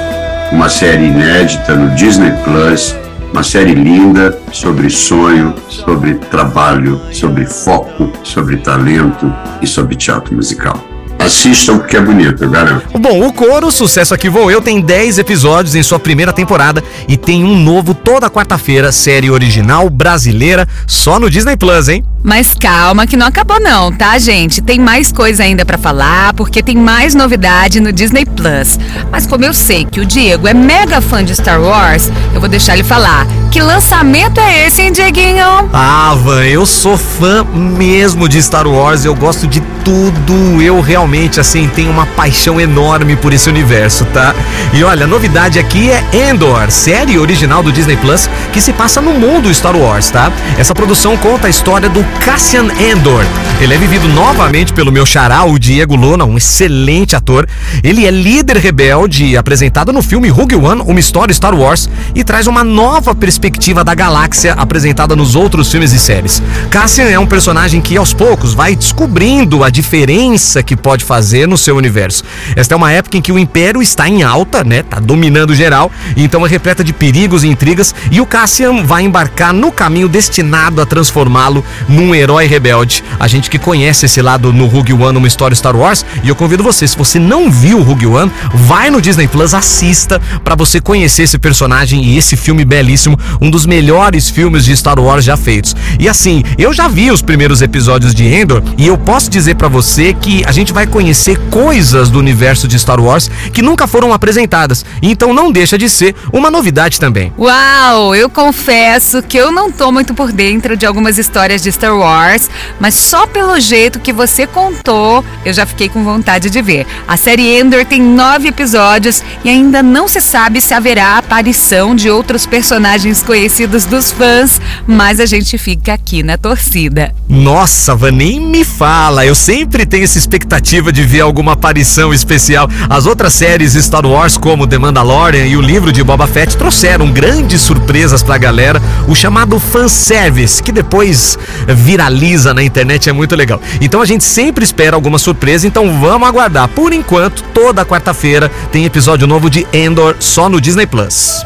uma 0.52 0.68
série 0.68 1.06
inédita 1.06 1.74
no 1.74 1.94
Disney 1.94 2.32
Plus, 2.44 2.94
uma 3.32 3.42
série 3.42 3.74
linda 3.74 4.38
sobre 4.52 4.90
sonho, 4.90 5.54
sobre 5.68 6.14
trabalho, 6.14 7.00
sobre 7.12 7.46
foco, 7.46 8.12
sobre 8.24 8.56
talento 8.56 9.32
e 9.62 9.66
sobre 9.66 9.96
teatro 9.96 10.34
musical. 10.34 10.82
Assistam 11.18 11.78
porque 11.78 11.98
é 11.98 12.00
bonito, 12.00 12.42
eu 12.42 12.50
garanto. 12.50 12.98
Bom, 12.98 13.26
o 13.26 13.32
Coro, 13.32 13.70
Sucesso 13.70 14.14
Aqui 14.14 14.28
Vou 14.28 14.50
Eu, 14.50 14.62
tem 14.62 14.80
10 14.80 15.18
episódios 15.18 15.74
em 15.74 15.82
sua 15.82 15.98
primeira 15.98 16.32
temporada 16.32 16.82
e 17.06 17.16
tem 17.16 17.44
um 17.44 17.58
novo 17.58 17.92
toda 17.92 18.30
quarta-feira, 18.30 18.90
série 18.90 19.30
original 19.30 19.90
brasileira, 19.90 20.66
só 20.86 21.20
no 21.20 21.28
Disney 21.28 21.56
Plus, 21.56 21.88
hein? 21.88 22.02
Mas 22.22 22.54
calma 22.54 23.06
que 23.06 23.16
não 23.16 23.26
acabou 23.26 23.58
não, 23.58 23.90
tá, 23.90 24.18
gente? 24.18 24.60
Tem 24.60 24.78
mais 24.78 25.10
coisa 25.10 25.42
ainda 25.42 25.64
pra 25.64 25.78
falar, 25.78 26.34
porque 26.34 26.62
tem 26.62 26.76
mais 26.76 27.14
novidade 27.14 27.80
no 27.80 27.92
Disney 27.92 28.26
Plus. 28.26 28.78
Mas 29.10 29.26
como 29.26 29.44
eu 29.44 29.54
sei 29.54 29.86
que 29.86 30.00
o 30.00 30.06
Diego 30.06 30.46
é 30.46 30.52
mega 30.52 31.00
fã 31.00 31.24
de 31.24 31.34
Star 31.34 31.60
Wars, 31.60 32.10
eu 32.34 32.40
vou 32.40 32.48
deixar 32.48 32.74
ele 32.74 32.84
falar. 32.84 33.26
Que 33.50 33.60
lançamento 33.60 34.38
é 34.38 34.66
esse, 34.66 34.82
hein, 34.82 34.92
Dieguinho? 34.92 35.68
Ah, 35.72 36.14
Van, 36.22 36.44
eu 36.44 36.66
sou 36.66 36.96
fã 36.96 37.42
mesmo 37.42 38.28
de 38.28 38.40
Star 38.40 38.66
Wars, 38.66 39.04
eu 39.04 39.14
gosto 39.14 39.46
de 39.46 39.60
tudo. 39.84 40.62
Eu 40.62 40.80
realmente, 40.80 41.40
assim, 41.40 41.68
tenho 41.68 41.90
uma 41.90 42.06
paixão 42.06 42.60
enorme 42.60 43.16
por 43.16 43.32
esse 43.32 43.48
universo, 43.48 44.04
tá? 44.06 44.34
E 44.72 44.84
olha, 44.84 45.04
a 45.04 45.08
novidade 45.08 45.58
aqui 45.58 45.90
é 45.90 46.04
Endor, 46.28 46.70
série 46.70 47.18
original 47.18 47.62
do 47.62 47.72
Disney 47.72 47.96
Plus 47.96 48.28
que 48.52 48.60
se 48.60 48.72
passa 48.72 49.00
no 49.00 49.14
mundo 49.14 49.52
Star 49.52 49.74
Wars, 49.74 50.10
tá? 50.10 50.30
Essa 50.58 50.74
produção 50.74 51.16
conta 51.16 51.46
a 51.46 51.50
história 51.50 51.88
do 51.88 52.04
Cassian 52.18 52.68
Endor. 52.78 53.24
Ele 53.60 53.74
é 53.74 53.78
vivido 53.78 54.08
novamente 54.08 54.72
pelo 54.72 54.90
meu 54.90 55.04
xará, 55.04 55.44
o 55.44 55.58
Diego 55.58 55.94
Luna, 55.94 56.24
um 56.24 56.38
excelente 56.38 57.14
ator. 57.14 57.46
Ele 57.84 58.06
é 58.06 58.10
líder 58.10 58.56
rebelde, 58.56 59.36
apresentado 59.36 59.92
no 59.92 60.02
filme 60.02 60.28
Rogue 60.28 60.56
One, 60.56 60.82
uma 60.86 60.98
história 60.98 61.34
Star 61.34 61.54
Wars, 61.54 61.88
e 62.14 62.24
traz 62.24 62.46
uma 62.46 62.64
nova 62.64 63.14
perspectiva 63.14 63.84
da 63.84 63.94
galáxia 63.94 64.54
apresentada 64.54 65.14
nos 65.14 65.34
outros 65.34 65.70
filmes 65.70 65.92
e 65.92 65.98
séries. 65.98 66.42
Cassian 66.70 67.10
é 67.10 67.18
um 67.18 67.26
personagem 67.26 67.82
que 67.82 67.96
aos 67.98 68.14
poucos 68.14 68.54
vai 68.54 68.74
descobrindo 68.74 69.62
a 69.62 69.68
diferença 69.68 70.62
que 70.62 70.76
pode 70.76 71.04
fazer 71.04 71.46
no 71.46 71.58
seu 71.58 71.76
universo. 71.76 72.24
Esta 72.56 72.74
é 72.74 72.76
uma 72.76 72.92
época 72.92 73.18
em 73.18 73.22
que 73.22 73.32
o 73.32 73.38
Império 73.38 73.82
está 73.82 74.08
em 74.08 74.22
alta, 74.22 74.64
né? 74.64 74.82
Tá 74.82 74.98
dominando 74.98 75.54
geral, 75.54 75.92
então 76.16 76.46
é 76.46 76.48
repleta 76.48 76.82
de 76.82 76.94
perigos 76.94 77.44
e 77.44 77.48
intrigas, 77.48 77.94
e 78.10 78.20
o 78.20 78.26
Cassian 78.26 78.84
vai 78.84 79.02
embarcar 79.02 79.52
no 79.52 79.70
caminho 79.70 80.08
destinado 80.08 80.80
a 80.80 80.86
transformá-lo 80.86 81.62
num 82.00 82.14
herói 82.14 82.46
rebelde. 82.46 83.04
A 83.18 83.28
gente 83.28 83.50
que 83.50 83.58
conhece 83.58 84.06
esse 84.06 84.22
lado 84.22 84.52
no 84.52 84.66
Rogue 84.66 84.94
One, 84.94 85.18
uma 85.18 85.28
história 85.28 85.54
Star 85.54 85.76
Wars, 85.76 86.04
e 86.24 86.28
eu 86.28 86.34
convido 86.34 86.62
você, 86.62 86.88
se 86.88 86.96
você 86.96 87.18
não 87.18 87.50
viu 87.50 87.78
o 87.78 87.82
Rogue 87.82 88.06
One, 88.06 88.32
vai 88.54 88.90
no 88.90 89.00
Disney 89.00 89.28
Plus, 89.28 89.52
assista 89.52 90.20
para 90.42 90.54
você 90.54 90.80
conhecer 90.80 91.24
esse 91.24 91.38
personagem 91.38 92.02
e 92.02 92.16
esse 92.16 92.36
filme 92.36 92.64
belíssimo, 92.64 93.18
um 93.40 93.50
dos 93.50 93.66
melhores 93.66 94.30
filmes 94.30 94.64
de 94.64 94.74
Star 94.74 94.98
Wars 94.98 95.24
já 95.24 95.36
feitos. 95.36 95.76
E 95.98 96.08
assim, 96.08 96.42
eu 96.56 96.72
já 96.72 96.88
vi 96.88 97.10
os 97.10 97.20
primeiros 97.20 97.60
episódios 97.60 98.14
de 98.14 98.24
Endor 98.24 98.62
e 98.78 98.86
eu 98.86 98.96
posso 98.96 99.30
dizer 99.30 99.56
para 99.56 99.68
você 99.68 100.14
que 100.14 100.42
a 100.46 100.52
gente 100.52 100.72
vai 100.72 100.86
conhecer 100.86 101.38
coisas 101.50 102.08
do 102.08 102.18
universo 102.18 102.66
de 102.66 102.78
Star 102.78 103.00
Wars 103.00 103.30
que 103.52 103.60
nunca 103.60 103.86
foram 103.86 104.12
apresentadas. 104.12 104.84
Então 105.02 105.34
não 105.34 105.52
deixa 105.52 105.76
de 105.76 105.88
ser 105.88 106.14
uma 106.32 106.50
novidade 106.50 106.98
também. 106.98 107.32
Uau, 107.38 108.14
eu 108.14 108.30
confesso 108.30 109.22
que 109.22 109.36
eu 109.36 109.52
não 109.52 109.70
tô 109.70 109.92
muito 109.92 110.14
por 110.14 110.32
dentro 110.32 110.76
de 110.76 110.86
algumas 110.86 111.18
histórias 111.18 111.62
de 111.62 111.70
Star 111.70 111.89
Wars, 111.98 112.50
mas 112.78 112.94
só 112.94 113.26
pelo 113.26 113.58
jeito 113.58 114.00
que 114.00 114.12
você 114.12 114.46
contou, 114.46 115.24
eu 115.44 115.52
já 115.52 115.66
fiquei 115.66 115.88
com 115.88 116.04
vontade 116.04 116.50
de 116.50 116.62
ver. 116.62 116.86
A 117.06 117.16
série 117.16 117.58
Endor 117.58 117.84
tem 117.84 118.00
nove 118.00 118.48
episódios 118.48 119.22
e 119.44 119.48
ainda 119.48 119.82
não 119.82 120.08
se 120.08 120.20
sabe 120.20 120.60
se 120.60 120.74
haverá 120.74 121.18
aparição 121.18 121.94
de 121.94 122.10
outros 122.10 122.46
personagens 122.46 123.22
conhecidos 123.22 123.84
dos 123.84 124.10
fãs, 124.10 124.60
mas 124.86 125.20
a 125.20 125.26
gente 125.26 125.56
fica 125.58 125.92
aqui 125.92 126.22
na 126.22 126.36
torcida. 126.36 127.14
Nossa, 127.28 127.94
Van, 127.94 128.10
nem 128.10 128.40
me 128.40 128.64
fala. 128.64 129.24
Eu 129.24 129.34
sempre 129.34 129.86
tenho 129.86 130.04
essa 130.04 130.18
expectativa 130.18 130.92
de 130.92 131.02
ver 131.02 131.20
alguma 131.20 131.52
aparição 131.52 132.12
especial. 132.12 132.68
As 132.88 133.06
outras 133.06 133.32
séries 133.34 133.74
Star 133.74 134.04
Wars, 134.04 134.36
como 134.36 134.66
The 134.66 134.78
Mandalorian 134.78 135.46
e 135.46 135.56
o 135.56 135.60
livro 135.60 135.92
de 135.92 136.02
Boba 136.02 136.26
Fett, 136.26 136.56
trouxeram 136.56 137.10
grandes 137.10 137.60
surpresas 137.60 138.22
pra 138.22 138.38
galera. 138.38 138.82
O 139.08 139.14
chamado 139.14 139.58
fanservice, 139.58 140.62
que 140.62 140.72
depois 140.72 141.38
viraliza 141.80 142.54
na 142.54 142.62
internet, 142.62 143.08
é 143.08 143.12
muito 143.12 143.34
legal. 143.34 143.60
Então 143.80 144.00
a 144.00 144.06
gente 144.06 144.24
sempre 144.24 144.64
espera 144.64 144.94
alguma 144.94 145.18
surpresa, 145.18 145.66
então 145.66 145.98
vamos 146.00 146.28
aguardar. 146.28 146.68
Por 146.68 146.92
enquanto, 146.92 147.42
toda 147.54 147.84
quarta-feira 147.84 148.50
tem 148.70 148.84
episódio 148.84 149.26
novo 149.26 149.48
de 149.50 149.66
Endor 149.72 150.16
só 150.20 150.48
no 150.48 150.60
Disney 150.60 150.86
Plus. 150.86 151.42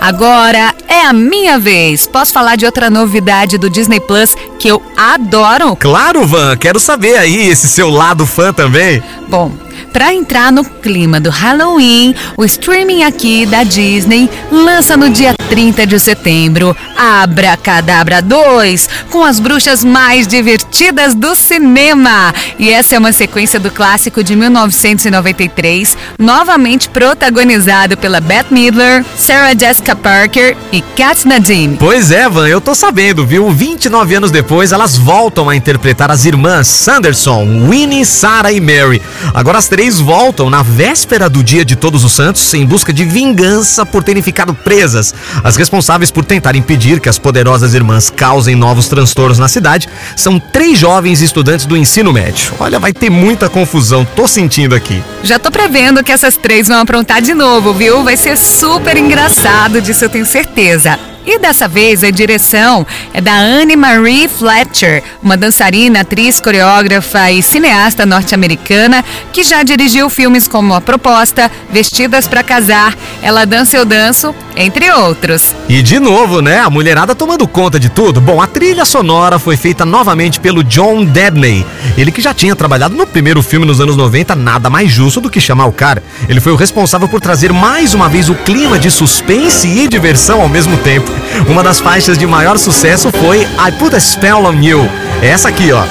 Agora 0.00 0.74
é 0.88 1.06
a 1.06 1.12
minha 1.12 1.60
vez. 1.60 2.08
Posso 2.08 2.32
falar 2.32 2.56
de 2.56 2.66
outra 2.66 2.90
novidade 2.90 3.56
do 3.56 3.70
Disney 3.70 4.00
Plus 4.00 4.34
que 4.58 4.66
eu 4.66 4.82
adoro? 4.96 5.76
Claro, 5.76 6.26
Van, 6.26 6.56
quero 6.56 6.80
saber 6.80 7.16
aí 7.16 7.48
esse 7.48 7.68
seu 7.68 7.88
lado 7.88 8.26
fã 8.26 8.52
também. 8.52 9.00
Bom, 9.28 9.52
para 9.92 10.12
entrar 10.12 10.52
no 10.52 10.64
clima 10.64 11.18
do 11.18 11.30
Halloween, 11.30 12.14
o 12.36 12.44
streaming 12.44 13.02
aqui 13.02 13.46
da 13.46 13.62
Disney 13.62 14.28
lança 14.50 14.96
no 14.96 15.08
dia 15.08 15.34
30 15.48 15.86
de 15.86 15.98
setembro 15.98 16.76
Abracadabra 16.96 18.22
2, 18.22 18.88
com 19.10 19.24
as 19.24 19.38
bruxas 19.40 19.84
mais 19.84 20.26
divertidas 20.26 21.14
do 21.14 21.34
cinema. 21.34 22.34
E 22.58 22.70
essa 22.70 22.94
é 22.94 22.98
uma 22.98 23.12
sequência 23.12 23.58
do 23.58 23.70
clássico 23.70 24.22
de 24.22 24.36
1993, 24.36 25.96
novamente 26.18 26.88
protagonizado 26.88 27.96
pela 27.96 28.20
Bette 28.20 28.52
Midler, 28.52 29.04
Sarah 29.16 29.52
Jessica 29.58 29.96
Parker 29.96 30.56
e 30.70 30.80
Kat 30.80 31.26
Nadim. 31.26 31.76
Pois 31.78 32.10
é, 32.10 32.28
Van, 32.28 32.48
eu 32.48 32.60
tô 32.60 32.74
sabendo, 32.74 33.26
viu? 33.26 33.50
29 33.50 34.14
anos 34.14 34.30
depois, 34.30 34.72
elas 34.72 34.96
voltam 34.96 35.48
a 35.48 35.56
interpretar 35.56 36.10
as 36.10 36.24
irmãs 36.24 36.66
Sanderson, 36.66 37.68
Winnie, 37.68 38.04
Sarah 38.04 38.52
e 38.52 38.60
Mary. 38.60 39.02
Agora 39.34 39.58
as 39.58 39.68
três 39.72 39.98
voltam 39.98 40.50
na 40.50 40.62
véspera 40.62 41.30
do 41.30 41.42
Dia 41.42 41.64
de 41.64 41.74
Todos 41.74 42.04
os 42.04 42.12
Santos 42.12 42.52
em 42.52 42.66
busca 42.66 42.92
de 42.92 43.06
vingança 43.06 43.86
por 43.86 44.04
terem 44.04 44.22
ficado 44.22 44.52
presas. 44.52 45.14
As 45.42 45.56
responsáveis 45.56 46.10
por 46.10 46.26
tentar 46.26 46.54
impedir 46.54 47.00
que 47.00 47.08
as 47.08 47.18
poderosas 47.18 47.72
irmãs 47.72 48.10
causem 48.10 48.54
novos 48.54 48.86
transtornos 48.86 49.38
na 49.38 49.48
cidade 49.48 49.88
são 50.14 50.38
três 50.38 50.78
jovens 50.78 51.22
estudantes 51.22 51.64
do 51.64 51.74
ensino 51.74 52.12
médio. 52.12 52.52
Olha, 52.60 52.78
vai 52.78 52.92
ter 52.92 53.08
muita 53.08 53.48
confusão, 53.48 54.04
tô 54.04 54.28
sentindo 54.28 54.74
aqui. 54.74 55.02
Já 55.22 55.38
tô 55.38 55.50
prevendo 55.50 56.04
que 56.04 56.12
essas 56.12 56.36
três 56.36 56.68
vão 56.68 56.78
aprontar 56.78 57.22
de 57.22 57.32
novo, 57.32 57.72
viu? 57.72 58.04
Vai 58.04 58.18
ser 58.18 58.36
super 58.36 58.94
engraçado, 58.98 59.80
disso 59.80 60.04
eu 60.04 60.10
tenho 60.10 60.26
certeza. 60.26 60.98
E 61.24 61.38
dessa 61.38 61.68
vez 61.68 62.02
a 62.02 62.10
direção 62.10 62.84
é 63.14 63.20
da 63.20 63.32
Anne 63.32 63.76
Marie 63.76 64.28
Fletcher, 64.28 65.04
uma 65.22 65.36
dançarina, 65.36 66.00
atriz, 66.00 66.40
coreógrafa 66.40 67.30
e 67.30 67.40
cineasta 67.42 68.04
norte-americana 68.04 69.04
que 69.32 69.44
já 69.44 69.62
dirigiu 69.62 70.10
filmes 70.10 70.48
como 70.48 70.74
A 70.74 70.80
Proposta, 70.80 71.50
Vestidas 71.70 72.26
para 72.26 72.42
Casar, 72.42 72.96
Ela 73.22 73.44
Dança 73.44 73.76
Eu 73.76 73.84
Danço, 73.84 74.34
entre 74.56 74.90
outros. 74.90 75.54
E 75.68 75.80
de 75.80 76.00
novo, 76.00 76.40
né? 76.40 76.58
A 76.58 76.68
mulherada 76.68 77.14
tomando 77.14 77.46
conta 77.46 77.78
de 77.78 77.88
tudo. 77.88 78.20
Bom, 78.20 78.42
a 78.42 78.46
trilha 78.46 78.84
sonora 78.84 79.38
foi 79.38 79.56
feita 79.56 79.84
novamente 79.84 80.40
pelo 80.40 80.64
John 80.64 81.04
Debney. 81.04 81.64
Ele 81.96 82.10
que 82.10 82.20
já 82.20 82.34
tinha 82.34 82.56
trabalhado 82.56 82.96
no 82.96 83.06
primeiro 83.06 83.42
filme 83.42 83.64
nos 83.64 83.80
anos 83.80 83.96
90, 83.96 84.34
nada 84.34 84.68
mais 84.68 84.90
justo 84.90 85.20
do 85.20 85.30
que 85.30 85.40
chamar 85.40 85.66
o 85.66 85.72
cara. 85.72 86.02
Ele 86.28 86.40
foi 86.40 86.52
o 86.52 86.56
responsável 86.56 87.08
por 87.08 87.20
trazer 87.20 87.52
mais 87.52 87.94
uma 87.94 88.08
vez 88.08 88.28
o 88.28 88.34
clima 88.34 88.78
de 88.78 88.90
suspense 88.90 89.68
e 89.68 89.86
diversão 89.86 90.40
ao 90.42 90.48
mesmo 90.48 90.76
tempo. 90.78 91.11
Uma 91.48 91.62
das 91.62 91.80
faixas 91.80 92.18
de 92.18 92.26
maior 92.26 92.58
sucesso 92.58 93.10
foi 93.10 93.42
I 93.42 93.72
Put 93.78 93.94
a 93.94 94.00
Spell 94.00 94.44
on 94.44 94.62
You. 94.62 94.80
É 95.22 95.28
essa 95.28 95.48
aqui, 95.48 95.72
ó. 95.72 95.82
I 95.82 95.86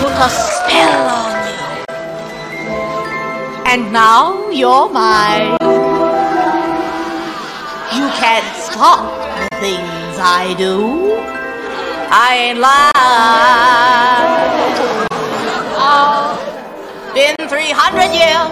put 0.00 0.12
a 0.12 0.28
spell 0.28 1.06
on 1.08 1.30
you. 1.48 1.84
And 3.66 3.92
now 3.92 4.50
you're 4.50 4.88
mine. 4.92 5.56
You 7.92 8.08
can't 8.20 8.44
stop 8.56 9.00
the 9.50 9.56
things 9.60 10.18
I 10.18 10.54
do. 10.54 11.16
I 12.10 12.36
ain't 12.50 12.60
lying. 12.60 12.96
300 17.48 18.12
years, 18.12 18.50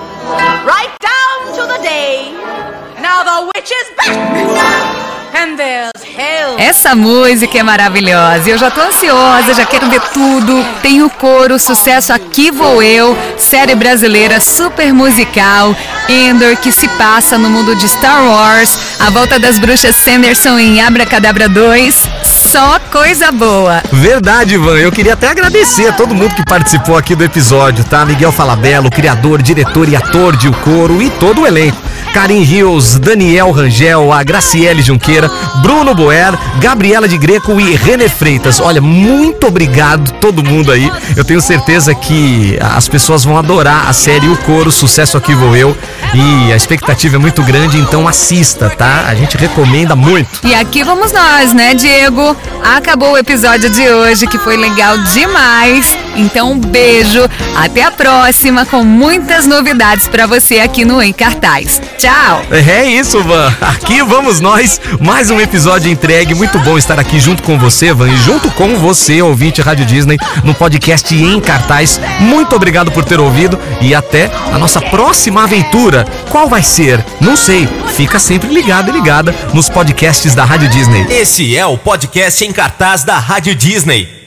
right 0.64 0.90
down 1.00 1.54
to 1.56 1.66
the 1.66 1.82
day. 1.82 2.32
Now 3.02 3.22
the 3.22 3.50
witch 3.54 3.70
is 3.70 3.90
back. 3.96 5.13
Essa 6.58 6.94
música 6.94 7.58
é 7.58 7.62
maravilhosa. 7.62 8.48
Eu 8.48 8.56
já 8.56 8.70
tô 8.70 8.80
ansiosa, 8.80 9.52
já 9.54 9.66
quero 9.66 9.90
ver 9.90 10.00
tudo. 10.12 10.64
Tem 10.80 11.02
o 11.02 11.10
coro, 11.10 11.58
sucesso 11.58 12.12
Aqui 12.12 12.52
Vou 12.52 12.80
Eu, 12.82 13.16
série 13.36 13.74
brasileira 13.74 14.40
super 14.40 14.92
musical, 14.92 15.74
Endor, 16.08 16.56
que 16.56 16.70
se 16.70 16.86
passa 16.88 17.36
no 17.36 17.50
mundo 17.50 17.74
de 17.74 17.88
Star 17.88 18.24
Wars, 18.24 18.78
a 19.00 19.10
volta 19.10 19.38
das 19.38 19.58
bruxas 19.58 19.96
Sanderson 19.96 20.58
em 20.58 20.80
Abracadabra 20.80 21.48
2. 21.48 22.33
Só 22.50 22.78
coisa 22.92 23.32
boa. 23.32 23.82
Verdade, 23.90 24.54
Ivan. 24.54 24.76
Eu 24.76 24.92
queria 24.92 25.14
até 25.14 25.28
agradecer 25.28 25.88
a 25.88 25.92
todo 25.92 26.14
mundo 26.14 26.34
que 26.34 26.44
participou 26.44 26.96
aqui 26.96 27.14
do 27.14 27.24
episódio, 27.24 27.84
tá? 27.84 28.04
Miguel 28.04 28.30
Falabella, 28.30 28.90
criador, 28.90 29.42
diretor 29.42 29.88
e 29.88 29.96
ator 29.96 30.36
de 30.36 30.48
O 30.48 30.52
Coro 30.52 31.02
e 31.02 31.10
todo 31.10 31.40
o 31.40 31.46
elenco. 31.46 31.82
Karim 32.14 32.42
Rios, 32.42 32.96
Daniel 32.96 33.50
Rangel, 33.50 34.12
a 34.12 34.22
Graciele 34.22 34.82
Junqueira, 34.82 35.28
Bruno 35.62 35.96
Boer, 35.96 36.32
Gabriela 36.60 37.08
de 37.08 37.18
Greco 37.18 37.58
e 37.58 37.74
René 37.74 38.08
Freitas. 38.08 38.60
Olha, 38.60 38.80
muito 38.80 39.48
obrigado 39.48 40.12
todo 40.20 40.44
mundo 40.44 40.70
aí. 40.70 40.88
Eu 41.16 41.24
tenho 41.24 41.40
certeza 41.40 41.92
que 41.92 42.56
as 42.60 42.86
pessoas 42.86 43.24
vão 43.24 43.36
adorar 43.36 43.88
a 43.88 43.92
série 43.92 44.28
O 44.28 44.36
Coro, 44.36 44.70
sucesso 44.70 45.16
aqui 45.16 45.34
vou 45.34 45.56
eu. 45.56 45.76
E 46.14 46.52
a 46.52 46.56
expectativa 46.56 47.16
é 47.16 47.18
muito 47.18 47.42
grande, 47.42 47.78
então 47.78 48.06
assista, 48.06 48.70
tá? 48.70 49.06
A 49.08 49.14
gente 49.16 49.36
recomenda 49.36 49.96
muito. 49.96 50.28
E 50.44 50.54
aqui 50.54 50.84
vamos 50.84 51.10
nós, 51.10 51.52
né, 51.52 51.74
Diego? 51.74 52.33
Acabou 52.62 53.12
o 53.12 53.18
episódio 53.18 53.68
de 53.68 53.88
hoje, 53.88 54.26
que 54.26 54.38
foi 54.38 54.56
legal 54.56 54.96
demais. 55.12 55.96
Então, 56.16 56.52
um 56.52 56.58
beijo. 56.58 57.28
Até 57.56 57.82
a 57.82 57.90
próxima, 57.90 58.64
com 58.64 58.82
muitas 58.82 59.46
novidades 59.46 60.08
para 60.08 60.26
você 60.26 60.60
aqui 60.60 60.84
no 60.84 61.02
Em 61.02 61.12
Cartaz. 61.12 61.80
Tchau! 61.98 62.42
É 62.50 62.84
isso, 62.84 63.22
Van. 63.22 63.52
Aqui 63.60 64.02
vamos 64.02 64.40
nós. 64.40 64.80
Mais 65.00 65.30
um 65.30 65.40
episódio 65.40 65.90
entregue. 65.90 66.34
Muito 66.34 66.58
bom 66.60 66.78
estar 66.78 66.98
aqui 66.98 67.20
junto 67.20 67.42
com 67.42 67.58
você, 67.58 67.92
Van, 67.92 68.08
e 68.08 68.16
junto 68.16 68.50
com 68.52 68.76
você, 68.76 69.20
ouvinte 69.22 69.60
Rádio 69.60 69.86
Disney, 69.86 70.18
no 70.42 70.54
podcast 70.54 71.14
Em 71.14 71.40
Cartaz. 71.40 72.00
Muito 72.20 72.56
obrigado 72.56 72.90
por 72.90 73.04
ter 73.04 73.20
ouvido 73.20 73.58
e 73.80 73.94
até 73.94 74.30
a 74.52 74.58
nossa 74.58 74.80
próxima 74.80 75.44
aventura. 75.44 76.06
Qual 76.30 76.48
vai 76.48 76.62
ser? 76.62 77.04
Não 77.20 77.36
sei. 77.36 77.68
Fica 77.94 78.18
sempre 78.18 78.48
ligado 78.48 78.88
e 78.88 78.92
ligada 78.92 79.34
nos 79.52 79.68
podcasts 79.68 80.34
da 80.34 80.44
Rádio 80.44 80.68
Disney. 80.68 81.06
Esse 81.10 81.56
é 81.56 81.64
o 81.66 81.76
podcast 82.24 82.44
Em 82.44 82.52
Cartaz 82.52 83.04
da 83.04 83.18
Rádio 83.18 83.54
Disney. 83.54 84.23